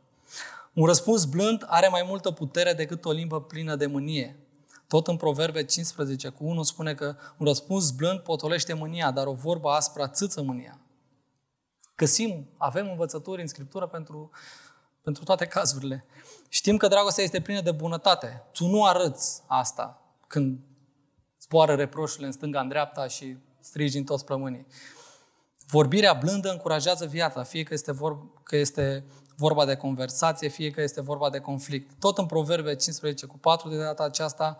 Un 0.74 0.86
răspuns 0.86 1.26
blând 1.26 1.65
are 1.67 1.88
mai 1.88 2.04
multă 2.08 2.32
putere 2.32 2.74
decât 2.74 3.06
o 3.06 3.12
limbă 3.12 3.41
plină 3.41 3.76
de 3.76 3.86
mânie. 3.86 4.39
Tot 4.88 5.08
în 5.08 5.17
Proverbe 5.17 5.63
15 5.63 6.30
cu 6.30 6.45
1 6.45 6.63
spune 6.63 6.93
că 6.93 7.15
un 7.38 7.45
răspuns 7.45 7.91
blând 7.91 8.19
potolește 8.19 8.74
mânia, 8.74 9.12
dar 9.12 9.28
o 9.28 9.34
vorbă 9.34 9.69
aspră 9.69 10.08
țâță 10.08 10.41
mânia. 10.41 10.80
Găsim, 11.95 12.50
avem 12.58 12.89
învățături 12.89 13.41
în 13.41 13.47
Scriptură 13.47 13.88
pentru, 13.88 14.32
pentru 15.02 15.24
toate 15.24 15.45
cazurile. 15.45 16.06
Știm 16.50 16.78
că 16.78 16.88
dragostea 16.88 17.24
este 17.24 17.41
plină 17.41 17.62
de 17.62 17.71
bunătate. 17.71 18.43
Tu 18.52 18.67
nu 18.67 18.86
arăți 18.86 19.41
asta 19.47 20.02
când 20.28 20.60
zboară 21.51 21.75
reproșurile 21.75 22.25
în 22.25 22.31
stânga, 22.31 22.59
în 22.59 22.67
dreapta 22.67 23.07
și 23.07 23.37
strigi 23.59 23.91
din 23.91 24.05
toți 24.05 24.25
plămânii. 24.25 24.65
Vorbirea 25.67 26.13
blândă 26.13 26.51
încurajează 26.51 27.05
viața, 27.05 27.43
fie 27.43 27.63
că 27.63 27.73
este, 27.73 27.91
vorba, 27.91 28.23
că 28.43 28.55
este 28.55 29.05
vorba 29.35 29.65
de 29.65 29.75
conversație, 29.75 30.47
fie 30.47 30.71
că 30.71 30.81
este 30.81 31.01
vorba 31.01 31.29
de 31.29 31.39
conflict. 31.39 31.99
Tot 31.99 32.17
în 32.17 32.25
Proverbe 32.25 32.75
15 32.75 33.25
cu 33.25 33.37
4 33.37 33.69
de 33.69 33.77
data 33.77 34.03
aceasta, 34.03 34.57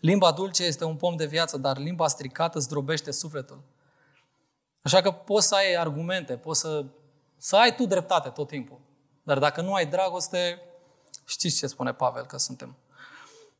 limba 0.00 0.32
dulce 0.32 0.64
este 0.64 0.84
un 0.84 0.96
pom 0.96 1.16
de 1.16 1.26
viață, 1.26 1.58
dar 1.58 1.78
limba 1.78 2.08
stricată 2.08 2.58
zdrobește 2.58 3.10
sufletul. 3.10 3.62
Așa 4.82 5.00
că 5.00 5.10
poți 5.10 5.46
să 5.46 5.54
ai 5.54 5.74
argumente, 5.74 6.36
poți 6.36 6.60
să, 6.60 6.84
să 7.36 7.56
ai 7.56 7.74
tu 7.74 7.86
dreptate 7.86 8.28
tot 8.28 8.48
timpul. 8.48 8.80
Dar 9.22 9.38
dacă 9.38 9.60
nu 9.60 9.72
ai 9.72 9.86
dragoste, 9.86 10.60
știți 11.24 11.56
ce 11.56 11.66
spune 11.66 11.92
Pavel 11.92 12.24
că 12.24 12.36
suntem. 12.36 12.76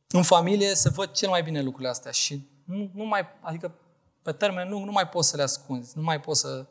În 0.07 0.23
familie 0.23 0.73
se 0.73 0.89
văd 0.89 1.11
cel 1.11 1.29
mai 1.29 1.43
bine 1.43 1.61
lucrurile 1.61 1.89
astea 1.89 2.11
și 2.11 2.53
nu, 2.65 2.91
nu 2.93 3.03
mai, 3.05 3.25
adică 3.41 3.75
pe 4.21 4.31
termen 4.31 4.69
lung 4.69 4.85
nu 4.85 4.91
mai 4.91 5.09
poți 5.09 5.29
să 5.29 5.35
le 5.35 5.43
ascunzi, 5.43 5.97
nu 5.97 6.03
mai 6.03 6.19
poți 6.19 6.39
să... 6.39 6.65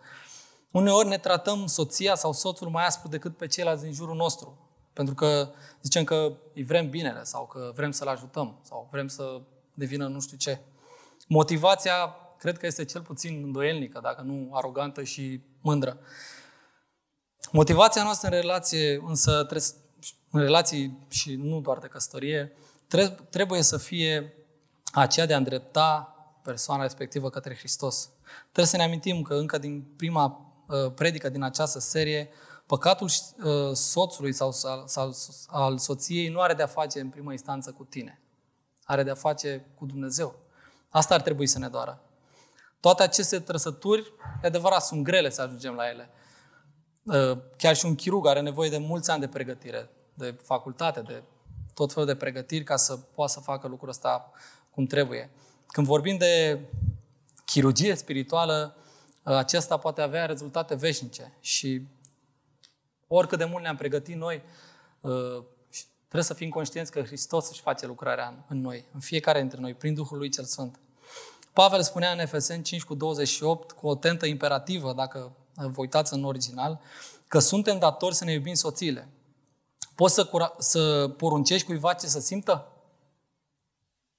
Uneori 0.72 1.09
ne 1.09 1.18
tratăm 1.18 1.66
soția 1.66 2.14
sau 2.14 2.33
soțul 2.33 2.68
mai 2.68 2.87
aspru 2.87 3.09
decât 3.09 3.37
pe 3.37 3.46
ceilalți 3.46 3.83
din 3.83 3.92
jurul 3.92 4.16
nostru. 4.16 4.59
Pentru 4.92 5.14
că 5.14 5.52
zicem 5.83 6.04
că 6.04 6.37
îi 6.54 6.64
vrem 6.64 6.90
binele 6.90 7.24
sau 7.24 7.46
că 7.46 7.72
vrem 7.74 7.90
să-l 7.90 8.09
ajutăm 8.09 8.61
sau 8.62 8.88
vrem 8.90 9.09
să 9.09 9.40
devină 9.74 10.07
nu 10.07 10.20
știu 10.20 10.37
ce. 10.37 10.61
Motivația 11.28 12.16
cred 12.38 12.59
că 12.59 12.66
este 12.66 12.85
cel 12.85 13.02
puțin 13.02 13.42
îndoielnică, 13.44 14.00
dacă 14.02 14.22
nu 14.22 14.50
arogantă 14.52 15.02
și 15.02 15.40
mândră. 15.61 15.98
Motivația 17.52 18.02
noastră 18.02 18.28
în 18.28 18.40
relație, 18.40 19.02
însă, 19.07 19.46
în 20.30 20.40
relații 20.40 21.07
și 21.11 21.35
nu 21.35 21.61
doar 21.61 21.78
de 21.78 21.87
căsătorie, 21.87 22.52
trebuie 23.30 23.62
să 23.62 23.76
fie 23.76 24.35
aceea 25.00 25.26
de 25.26 25.35
a 25.35 25.37
îndrepta 25.37 26.14
persoana 26.42 26.83
respectivă 26.83 27.30
către 27.30 27.57
Hristos. 27.57 28.11
Trebuie 28.42 28.66
să 28.66 28.76
ne 28.76 28.83
amintim 28.83 29.22
că 29.22 29.35
încă 29.35 29.59
din 29.59 29.85
prima 29.96 30.54
uh, 30.66 30.92
predică 30.94 31.28
din 31.28 31.42
această 31.42 31.78
serie, 31.78 32.28
păcatul 32.66 33.07
uh, 33.07 33.72
soțului 33.72 34.33
sau, 34.33 34.52
sau, 34.52 34.87
sau 34.87 35.12
al 35.48 35.78
soției 35.78 36.28
nu 36.28 36.40
are 36.40 36.54
de-a 36.54 36.66
face 36.66 37.00
în 37.00 37.09
primă 37.09 37.33
instanță 37.33 37.72
cu 37.72 37.85
tine. 37.85 38.20
Are 38.85 39.02
de-a 39.02 39.14
face 39.14 39.66
cu 39.74 39.87
Dumnezeu. 39.87 40.35
Asta 40.88 41.14
ar 41.14 41.22
trebui 41.22 41.46
să 41.46 41.59
ne 41.59 41.68
doară. 41.68 42.02
Toate 42.80 43.02
aceste 43.02 43.40
trăsături, 43.40 44.12
e 44.42 44.46
adevărat, 44.46 44.83
sunt 44.83 45.02
grele 45.02 45.30
să 45.30 45.42
ajungem 45.42 45.74
la 45.74 45.88
ele. 45.88 46.09
Uh, 47.02 47.38
chiar 47.57 47.76
și 47.76 47.87
un 47.87 47.94
chirurg 47.94 48.26
are 48.26 48.40
nevoie 48.40 48.70
de 48.70 48.78
mulți 48.78 49.11
ani 49.11 49.20
de 49.20 49.28
pregătire, 49.28 49.90
de 50.14 50.38
facultate, 50.42 51.00
de 51.00 51.22
tot 51.74 51.92
felul 51.92 52.09
de 52.09 52.16
pregătiri 52.16 52.64
ca 52.64 52.76
să 52.76 52.96
poată 52.96 53.33
să 53.33 53.40
facă 53.40 53.68
lucrul 53.68 53.88
ăsta 53.88 54.30
cum 54.75 54.87
trebuie. 54.87 55.31
Când 55.67 55.87
vorbim 55.87 56.17
de 56.17 56.61
chirurgie 57.45 57.95
spirituală, 57.95 58.77
uh, 59.23 59.35
acesta 59.35 59.77
poate 59.77 60.01
avea 60.01 60.27
rezultate 60.27 60.75
veșnice 60.75 61.37
și 61.41 61.87
oricât 63.07 63.39
de 63.39 63.45
mult 63.45 63.63
ne-am 63.63 63.77
pregătit 63.77 64.17
noi, 64.17 64.43
uh, 65.01 65.45
trebuie 65.99 66.23
să 66.23 66.35
fim 66.35 66.49
conștienți 66.49 66.91
că 66.91 67.03
Hristos 67.03 67.51
își 67.51 67.61
face 67.61 67.87
lucrarea 67.87 68.45
în 68.49 68.61
noi, 68.61 68.85
în 68.93 69.01
fiecare 69.01 69.41
dintre 69.41 69.61
noi, 69.61 69.75
prin 69.75 69.95
Duhul 69.95 70.19
lui 70.19 70.29
cel 70.29 70.45
Sfânt. 70.45 70.79
Pavel 71.53 71.83
spunea 71.83 72.13
în 72.13 72.19
Efeseni 72.19 72.63
5 72.63 72.85
cu 72.85 72.95
28, 72.95 73.73
cu 73.73 73.87
o 73.87 73.95
tentă 73.95 74.27
imperativă, 74.27 74.93
dacă 74.93 75.37
vă 75.55 75.81
uitați 75.81 76.15
în 76.15 76.25
original, 76.25 76.81
că 77.29 77.39
suntem 77.39 77.79
datori 77.79 78.15
să 78.15 78.25
ne 78.25 78.33
iubim 78.33 78.55
soțiile. 78.55 79.09
Poți 79.95 80.15
să, 80.15 80.27
cura- 80.27 80.55
să 80.59 81.09
poruncești 81.09 81.67
cuiva 81.67 81.93
ce 81.93 82.07
să 82.07 82.21
simtă? 82.21 82.74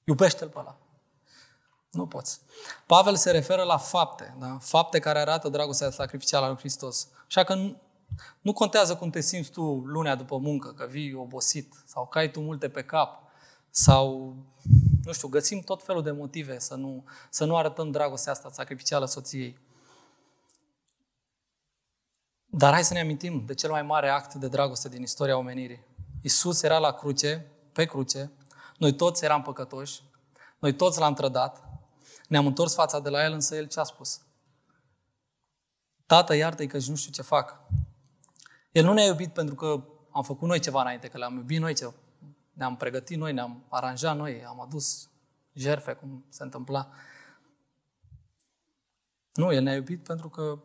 Iubește-l 0.05 0.49
pe 0.49 0.59
ăla. 0.59 0.77
Nu 1.91 2.07
poți. 2.07 2.41
Pavel 2.85 3.15
se 3.15 3.31
referă 3.31 3.63
la 3.63 3.77
fapte, 3.77 4.35
da? 4.39 4.57
fapte 4.61 4.99
care 4.99 5.19
arată 5.19 5.49
dragostea 5.49 5.89
sacrificială 5.89 6.45
a 6.45 6.47
lui 6.47 6.57
Hristos. 6.57 7.07
Așa 7.25 7.43
că 7.43 7.53
nu, 7.53 7.81
nu 8.41 8.53
contează 8.53 8.95
cum 8.95 9.09
te 9.09 9.19
simți 9.19 9.51
tu 9.51 9.61
lunea 9.85 10.15
după 10.15 10.37
muncă, 10.37 10.73
că 10.73 10.85
vii 10.85 11.13
obosit 11.13 11.73
sau 11.85 12.07
că 12.07 12.17
ai 12.17 12.31
tu 12.31 12.41
multe 12.41 12.69
pe 12.69 12.83
cap 12.83 13.23
sau, 13.69 14.35
nu 15.03 15.11
știu, 15.13 15.27
găsim 15.27 15.59
tot 15.59 15.83
felul 15.83 16.03
de 16.03 16.11
motive 16.11 16.59
să 16.59 16.75
nu, 16.75 17.05
să 17.29 17.45
nu 17.45 17.57
arătăm 17.57 17.91
dragostea 17.91 18.31
asta 18.31 18.49
sacrificială 18.51 19.05
soției. 19.05 19.59
Dar 22.45 22.73
hai 22.73 22.83
să 22.83 22.93
ne 22.93 22.99
amintim 22.99 23.45
de 23.45 23.53
cel 23.53 23.69
mai 23.69 23.81
mare 23.81 24.09
act 24.09 24.33
de 24.33 24.47
dragoste 24.47 24.89
din 24.89 25.01
istoria 25.01 25.37
omenirii. 25.37 25.83
Isus 26.21 26.61
era 26.61 26.77
la 26.77 26.91
cruce, 26.91 27.51
pe 27.71 27.85
cruce, 27.85 28.31
noi 28.77 28.95
toți 28.95 29.23
eram 29.23 29.41
păcătoși, 29.41 30.03
noi 30.59 30.73
toți 30.73 30.99
l-am 30.99 31.13
trădat, 31.13 31.63
ne-am 32.27 32.45
întors 32.45 32.73
fața 32.73 32.99
de 32.99 33.09
la 33.09 33.23
el, 33.23 33.33
însă 33.33 33.55
el 33.55 33.67
ce 33.67 33.79
a 33.79 33.83
spus? 33.83 34.21
Tată, 36.05 36.35
iartă-i 36.35 36.67
că 36.67 36.77
nu 36.87 36.95
știu 36.95 37.11
ce 37.11 37.21
fac. 37.21 37.59
El 38.71 38.83
nu 38.83 38.93
ne-a 38.93 39.05
iubit 39.05 39.33
pentru 39.33 39.55
că 39.55 39.83
am 40.11 40.23
făcut 40.23 40.47
noi 40.47 40.59
ceva 40.59 40.81
înainte, 40.81 41.07
că 41.07 41.17
le-am 41.17 41.35
iubit 41.35 41.59
noi, 41.59 41.73
ce 41.73 41.93
ne-am 42.53 42.75
pregătit 42.75 43.17
noi, 43.17 43.33
ne-am 43.33 43.65
aranjat 43.69 44.17
noi, 44.17 44.45
am 44.45 44.61
adus 44.61 45.09
jerfe, 45.53 45.93
cum 45.93 46.25
se 46.29 46.43
întâmpla. 46.43 46.89
Nu, 49.33 49.53
El 49.53 49.63
ne-a 49.63 49.75
iubit 49.75 50.03
pentru 50.03 50.29
că 50.29 50.59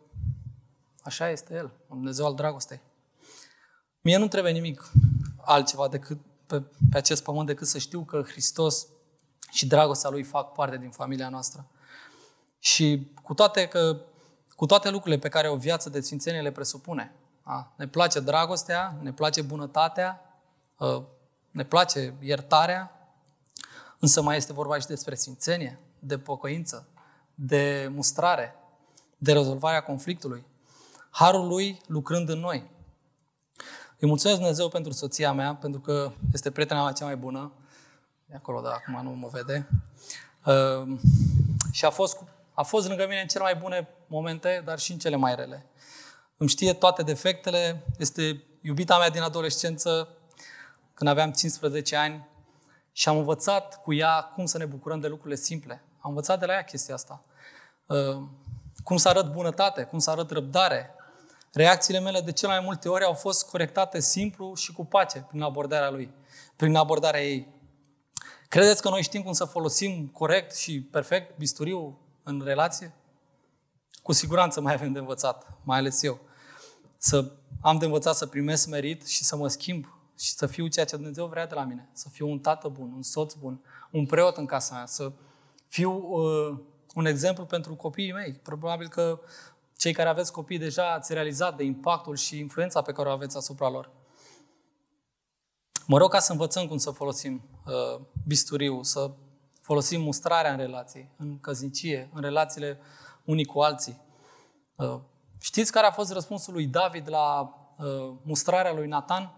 așa 1.02 1.28
este 1.28 1.54
El, 1.54 1.64
un 1.64 1.96
Dumnezeu 1.96 2.26
al 2.26 2.34
dragostei. 2.34 2.80
Mie 4.00 4.16
nu 4.16 4.28
trebuie 4.28 4.52
nimic 4.52 4.90
altceva 5.36 5.88
decât 5.88 6.18
pe, 6.50 6.62
pe 6.90 6.96
acest 6.96 7.22
pământ 7.22 7.46
decât 7.46 7.66
să 7.66 7.78
știu 7.78 8.00
că 8.00 8.22
Hristos 8.22 8.86
și 9.50 9.66
dragostea 9.66 10.10
Lui 10.10 10.22
fac 10.22 10.52
parte 10.52 10.76
din 10.76 10.90
familia 10.90 11.28
noastră. 11.28 11.66
Și 12.58 13.12
cu 13.22 13.34
toate, 13.34 13.66
că, 13.66 14.00
cu 14.56 14.66
toate 14.66 14.90
lucrurile 14.90 15.20
pe 15.20 15.28
care 15.28 15.48
o 15.48 15.56
viață 15.56 15.90
de 15.90 16.00
sfințenie 16.00 16.40
le 16.40 16.50
presupune. 16.50 17.14
A, 17.42 17.72
ne 17.76 17.88
place 17.88 18.20
dragostea, 18.20 18.98
ne 19.00 19.12
place 19.12 19.42
bunătatea, 19.42 20.40
ă, 20.80 21.04
ne 21.50 21.64
place 21.64 22.14
iertarea, 22.20 23.10
însă 23.98 24.22
mai 24.22 24.36
este 24.36 24.52
vorba 24.52 24.78
și 24.78 24.86
despre 24.86 25.14
sfințenie, 25.14 25.78
de 25.98 26.18
pocăință, 26.18 26.88
de 27.34 27.90
mustrare, 27.94 28.54
de 29.18 29.32
rezolvarea 29.32 29.82
conflictului. 29.82 30.44
Harul 31.10 31.46
lui 31.46 31.80
lucrând 31.86 32.28
în 32.28 32.38
noi. 32.38 32.70
Îi 34.00 34.08
mulțumesc 34.08 34.38
Dumnezeu 34.38 34.68
pentru 34.68 34.92
soția 34.92 35.32
mea, 35.32 35.54
pentru 35.54 35.80
că 35.80 36.12
este 36.32 36.50
prietena 36.50 36.82
mea 36.82 36.92
cea 36.92 37.04
mai 37.04 37.16
bună. 37.16 37.52
De 38.26 38.34
acolo, 38.34 38.60
dar 38.60 38.72
acum 38.72 39.02
nu 39.02 39.10
mă 39.10 39.28
vede. 39.32 39.68
Uh, 40.44 40.98
și 41.72 41.84
a 41.84 41.90
fost, 41.90 42.18
a 42.54 42.62
fost 42.62 42.88
lângă 42.88 43.06
mine 43.08 43.20
în 43.20 43.26
cele 43.26 43.42
mai 43.42 43.54
bune 43.54 43.88
momente, 44.06 44.62
dar 44.64 44.78
și 44.78 44.92
în 44.92 44.98
cele 44.98 45.16
mai 45.16 45.34
rele. 45.34 45.66
Îmi 46.36 46.48
știe 46.48 46.72
toate 46.72 47.02
defectele, 47.02 47.86
este 47.98 48.44
iubita 48.60 48.98
mea 48.98 49.10
din 49.10 49.22
adolescență, 49.22 50.08
când 50.94 51.10
aveam 51.10 51.32
15 51.32 51.96
ani, 51.96 52.28
și 52.92 53.08
am 53.08 53.16
învățat 53.16 53.82
cu 53.82 53.92
ea 53.92 54.22
cum 54.22 54.46
să 54.46 54.58
ne 54.58 54.64
bucurăm 54.64 55.00
de 55.00 55.08
lucrurile 55.08 55.40
simple. 55.40 55.82
Am 55.98 56.10
învățat 56.10 56.38
de 56.38 56.46
la 56.46 56.52
ea 56.52 56.64
chestia 56.64 56.94
asta. 56.94 57.24
Uh, 57.86 58.22
cum 58.84 58.96
să 58.96 59.08
arăt 59.08 59.32
bunătate, 59.32 59.82
cum 59.82 59.98
să 59.98 60.10
arăt 60.10 60.30
răbdare. 60.30 60.94
Reacțiile 61.52 62.00
mele 62.00 62.20
de 62.20 62.32
cele 62.32 62.52
mai 62.52 62.64
multe 62.64 62.88
ori 62.88 63.04
au 63.04 63.12
fost 63.12 63.48
corectate 63.48 64.00
simplu 64.00 64.54
și 64.54 64.72
cu 64.72 64.84
pace 64.84 65.24
prin 65.28 65.42
abordarea 65.42 65.90
lui, 65.90 66.14
prin 66.56 66.74
abordarea 66.74 67.22
ei. 67.22 67.48
Credeți 68.48 68.82
că 68.82 68.88
noi 68.88 69.02
știm 69.02 69.22
cum 69.22 69.32
să 69.32 69.44
folosim 69.44 70.06
corect 70.06 70.56
și 70.56 70.82
perfect 70.82 71.38
bisturiu 71.38 71.98
în 72.22 72.42
relație? 72.44 72.94
Cu 74.02 74.12
siguranță 74.12 74.60
mai 74.60 74.72
avem 74.72 74.92
de 74.92 74.98
învățat, 74.98 75.46
mai 75.64 75.78
ales 75.78 76.02
eu. 76.02 76.20
Să 76.96 77.32
am 77.60 77.78
de 77.78 77.84
învățat 77.84 78.16
să 78.16 78.26
primesc 78.26 78.68
merit 78.68 79.06
și 79.06 79.24
să 79.24 79.36
mă 79.36 79.48
schimb 79.48 79.84
și 80.18 80.32
să 80.32 80.46
fiu 80.46 80.66
ceea 80.66 80.84
ce 80.84 80.96
Dumnezeu 80.96 81.26
vrea 81.26 81.46
de 81.46 81.54
la 81.54 81.64
mine. 81.64 81.88
Să 81.92 82.08
fiu 82.08 82.28
un 82.28 82.38
tată 82.38 82.68
bun, 82.68 82.92
un 82.94 83.02
soț 83.02 83.34
bun, 83.34 83.60
un 83.90 84.06
preot 84.06 84.36
în 84.36 84.46
casa 84.46 84.74
mea, 84.74 84.86
să 84.86 85.12
fiu 85.68 85.92
uh, 85.92 86.58
un 86.94 87.06
exemplu 87.06 87.44
pentru 87.44 87.74
copiii 87.74 88.12
mei. 88.12 88.32
Probabil 88.32 88.88
că 88.88 89.20
cei 89.80 89.92
care 89.92 90.08
aveți 90.08 90.32
copii 90.32 90.58
deja 90.58 90.92
ați 90.92 91.12
realizat 91.12 91.56
de 91.56 91.64
impactul 91.64 92.16
și 92.16 92.38
influența 92.38 92.82
pe 92.82 92.92
care 92.92 93.08
o 93.08 93.12
aveți 93.12 93.36
asupra 93.36 93.68
lor. 93.68 93.90
Mă 95.86 95.98
rog 95.98 96.10
ca 96.10 96.18
să 96.18 96.32
învățăm 96.32 96.66
cum 96.66 96.76
să 96.76 96.90
folosim 96.90 97.42
uh, 97.66 98.00
bisturiu, 98.26 98.82
să 98.82 99.10
folosim 99.60 100.00
mustrarea 100.00 100.50
în 100.50 100.56
relații, 100.56 101.10
în 101.16 101.40
căznicie, 101.40 102.10
în 102.12 102.20
relațiile 102.20 102.80
unii 103.24 103.44
cu 103.44 103.60
alții. 103.60 104.00
Uh, 104.74 105.00
știți 105.38 105.72
care 105.72 105.86
a 105.86 105.90
fost 105.90 106.12
răspunsul 106.12 106.52
lui 106.52 106.66
David 106.66 107.08
la 107.08 107.54
uh, 107.78 108.14
mustrarea 108.22 108.72
lui 108.72 108.88
Nathan? 108.88 109.34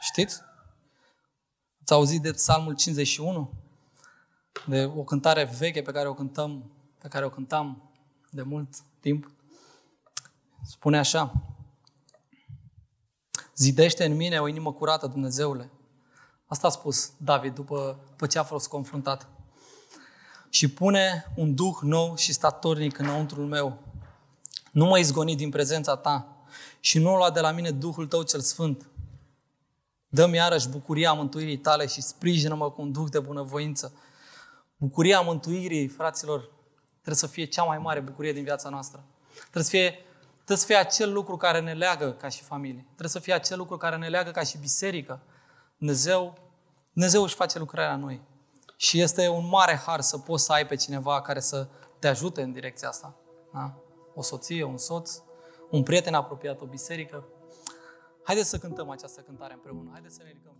Știți? 0.00 0.40
Ați 1.80 1.92
auzit 1.92 2.22
de 2.22 2.30
Psalmul 2.30 2.74
51? 2.74 3.65
De 4.66 4.84
o 4.96 5.04
cântare 5.04 5.50
veche 5.58 5.82
pe 5.82 5.92
care 5.92 6.08
o 6.08 6.14
cântăm, 6.14 6.70
pe 6.98 7.08
care 7.08 7.24
o 7.24 7.30
cântam 7.30 7.90
de 8.30 8.42
mult 8.42 8.68
timp. 9.00 9.30
Spune 10.64 10.98
așa. 10.98 11.32
Zidește 13.56 14.04
în 14.04 14.16
mine 14.16 14.40
o 14.40 14.48
inimă 14.48 14.72
curată, 14.72 15.06
Dumnezeule. 15.06 15.70
Asta 16.46 16.66
a 16.66 16.70
spus 16.70 17.12
David 17.16 17.54
după, 17.54 17.98
după 18.10 18.26
ce 18.26 18.38
a 18.38 18.42
fost 18.42 18.68
confruntat. 18.68 19.28
Și 20.48 20.68
pune 20.68 21.32
un 21.36 21.54
duh 21.54 21.76
nou 21.82 22.16
și 22.16 22.32
statornic 22.32 22.98
înăuntrul 22.98 23.46
meu. 23.46 23.78
Nu 24.72 24.84
mă 24.84 24.98
izgoni 24.98 25.36
din 25.36 25.50
prezența 25.50 25.96
ta 25.96 26.36
și 26.80 26.98
nu 26.98 27.16
lua 27.16 27.30
de 27.30 27.40
la 27.40 27.50
mine 27.50 27.70
Duhul 27.70 28.06
tău 28.06 28.22
cel 28.22 28.40
sfânt. 28.40 28.88
Dă-mi 30.08 30.36
iarăși 30.36 30.68
bucuria 30.68 31.12
mântuirii 31.12 31.58
tale 31.58 31.86
și 31.86 32.02
sprijină-mă 32.02 32.70
cu 32.70 32.82
un 32.82 32.92
duh 32.92 33.10
de 33.10 33.18
bunăvoință. 33.18 33.92
Bucuria 34.76 35.20
mântuirii, 35.20 35.88
fraților, 35.88 36.40
trebuie 36.92 37.14
să 37.14 37.26
fie 37.26 37.44
cea 37.44 37.62
mai 37.62 37.78
mare 37.78 38.00
bucurie 38.00 38.32
din 38.32 38.42
viața 38.42 38.68
noastră. 38.68 39.04
Trebuie 39.40 39.64
să 39.64 39.70
fie, 39.70 39.90
trebuie 40.34 40.56
să 40.56 40.66
fie 40.66 40.76
acel 40.76 41.12
lucru 41.12 41.36
care 41.36 41.60
ne 41.60 41.72
leagă 41.72 42.12
ca 42.12 42.28
și 42.28 42.42
familie. 42.42 42.82
Trebuie 42.84 43.08
să 43.08 43.18
fie 43.18 43.32
acel 43.32 43.58
lucru 43.58 43.76
care 43.76 43.96
ne 43.96 44.08
leagă 44.08 44.30
ca 44.30 44.42
și 44.42 44.58
biserică. 44.58 45.22
Dumnezeu, 45.78 46.38
Dumnezeu 46.92 47.22
își 47.22 47.34
face 47.34 47.58
lucrarea 47.58 47.94
în 47.94 48.00
noi. 48.00 48.22
Și 48.76 49.00
este 49.00 49.28
un 49.28 49.48
mare 49.48 49.74
har 49.74 50.00
să 50.00 50.18
poți 50.18 50.44
să 50.44 50.52
ai 50.52 50.66
pe 50.66 50.74
cineva 50.74 51.20
care 51.20 51.40
să 51.40 51.68
te 51.98 52.08
ajute 52.08 52.42
în 52.42 52.52
direcția 52.52 52.88
asta. 52.88 53.16
Da? 53.52 53.74
O 54.14 54.22
soție, 54.22 54.62
un 54.62 54.78
soț, 54.78 55.20
un 55.70 55.82
prieten 55.82 56.14
apropiat, 56.14 56.60
o 56.60 56.66
biserică. 56.66 57.24
Haideți 58.24 58.48
să 58.48 58.58
cântăm 58.58 58.90
această 58.90 59.20
cântare 59.20 59.52
împreună. 59.52 59.90
Haideți 59.92 60.14
să 60.14 60.22
ne 60.22 60.28
ridicăm. 60.28 60.56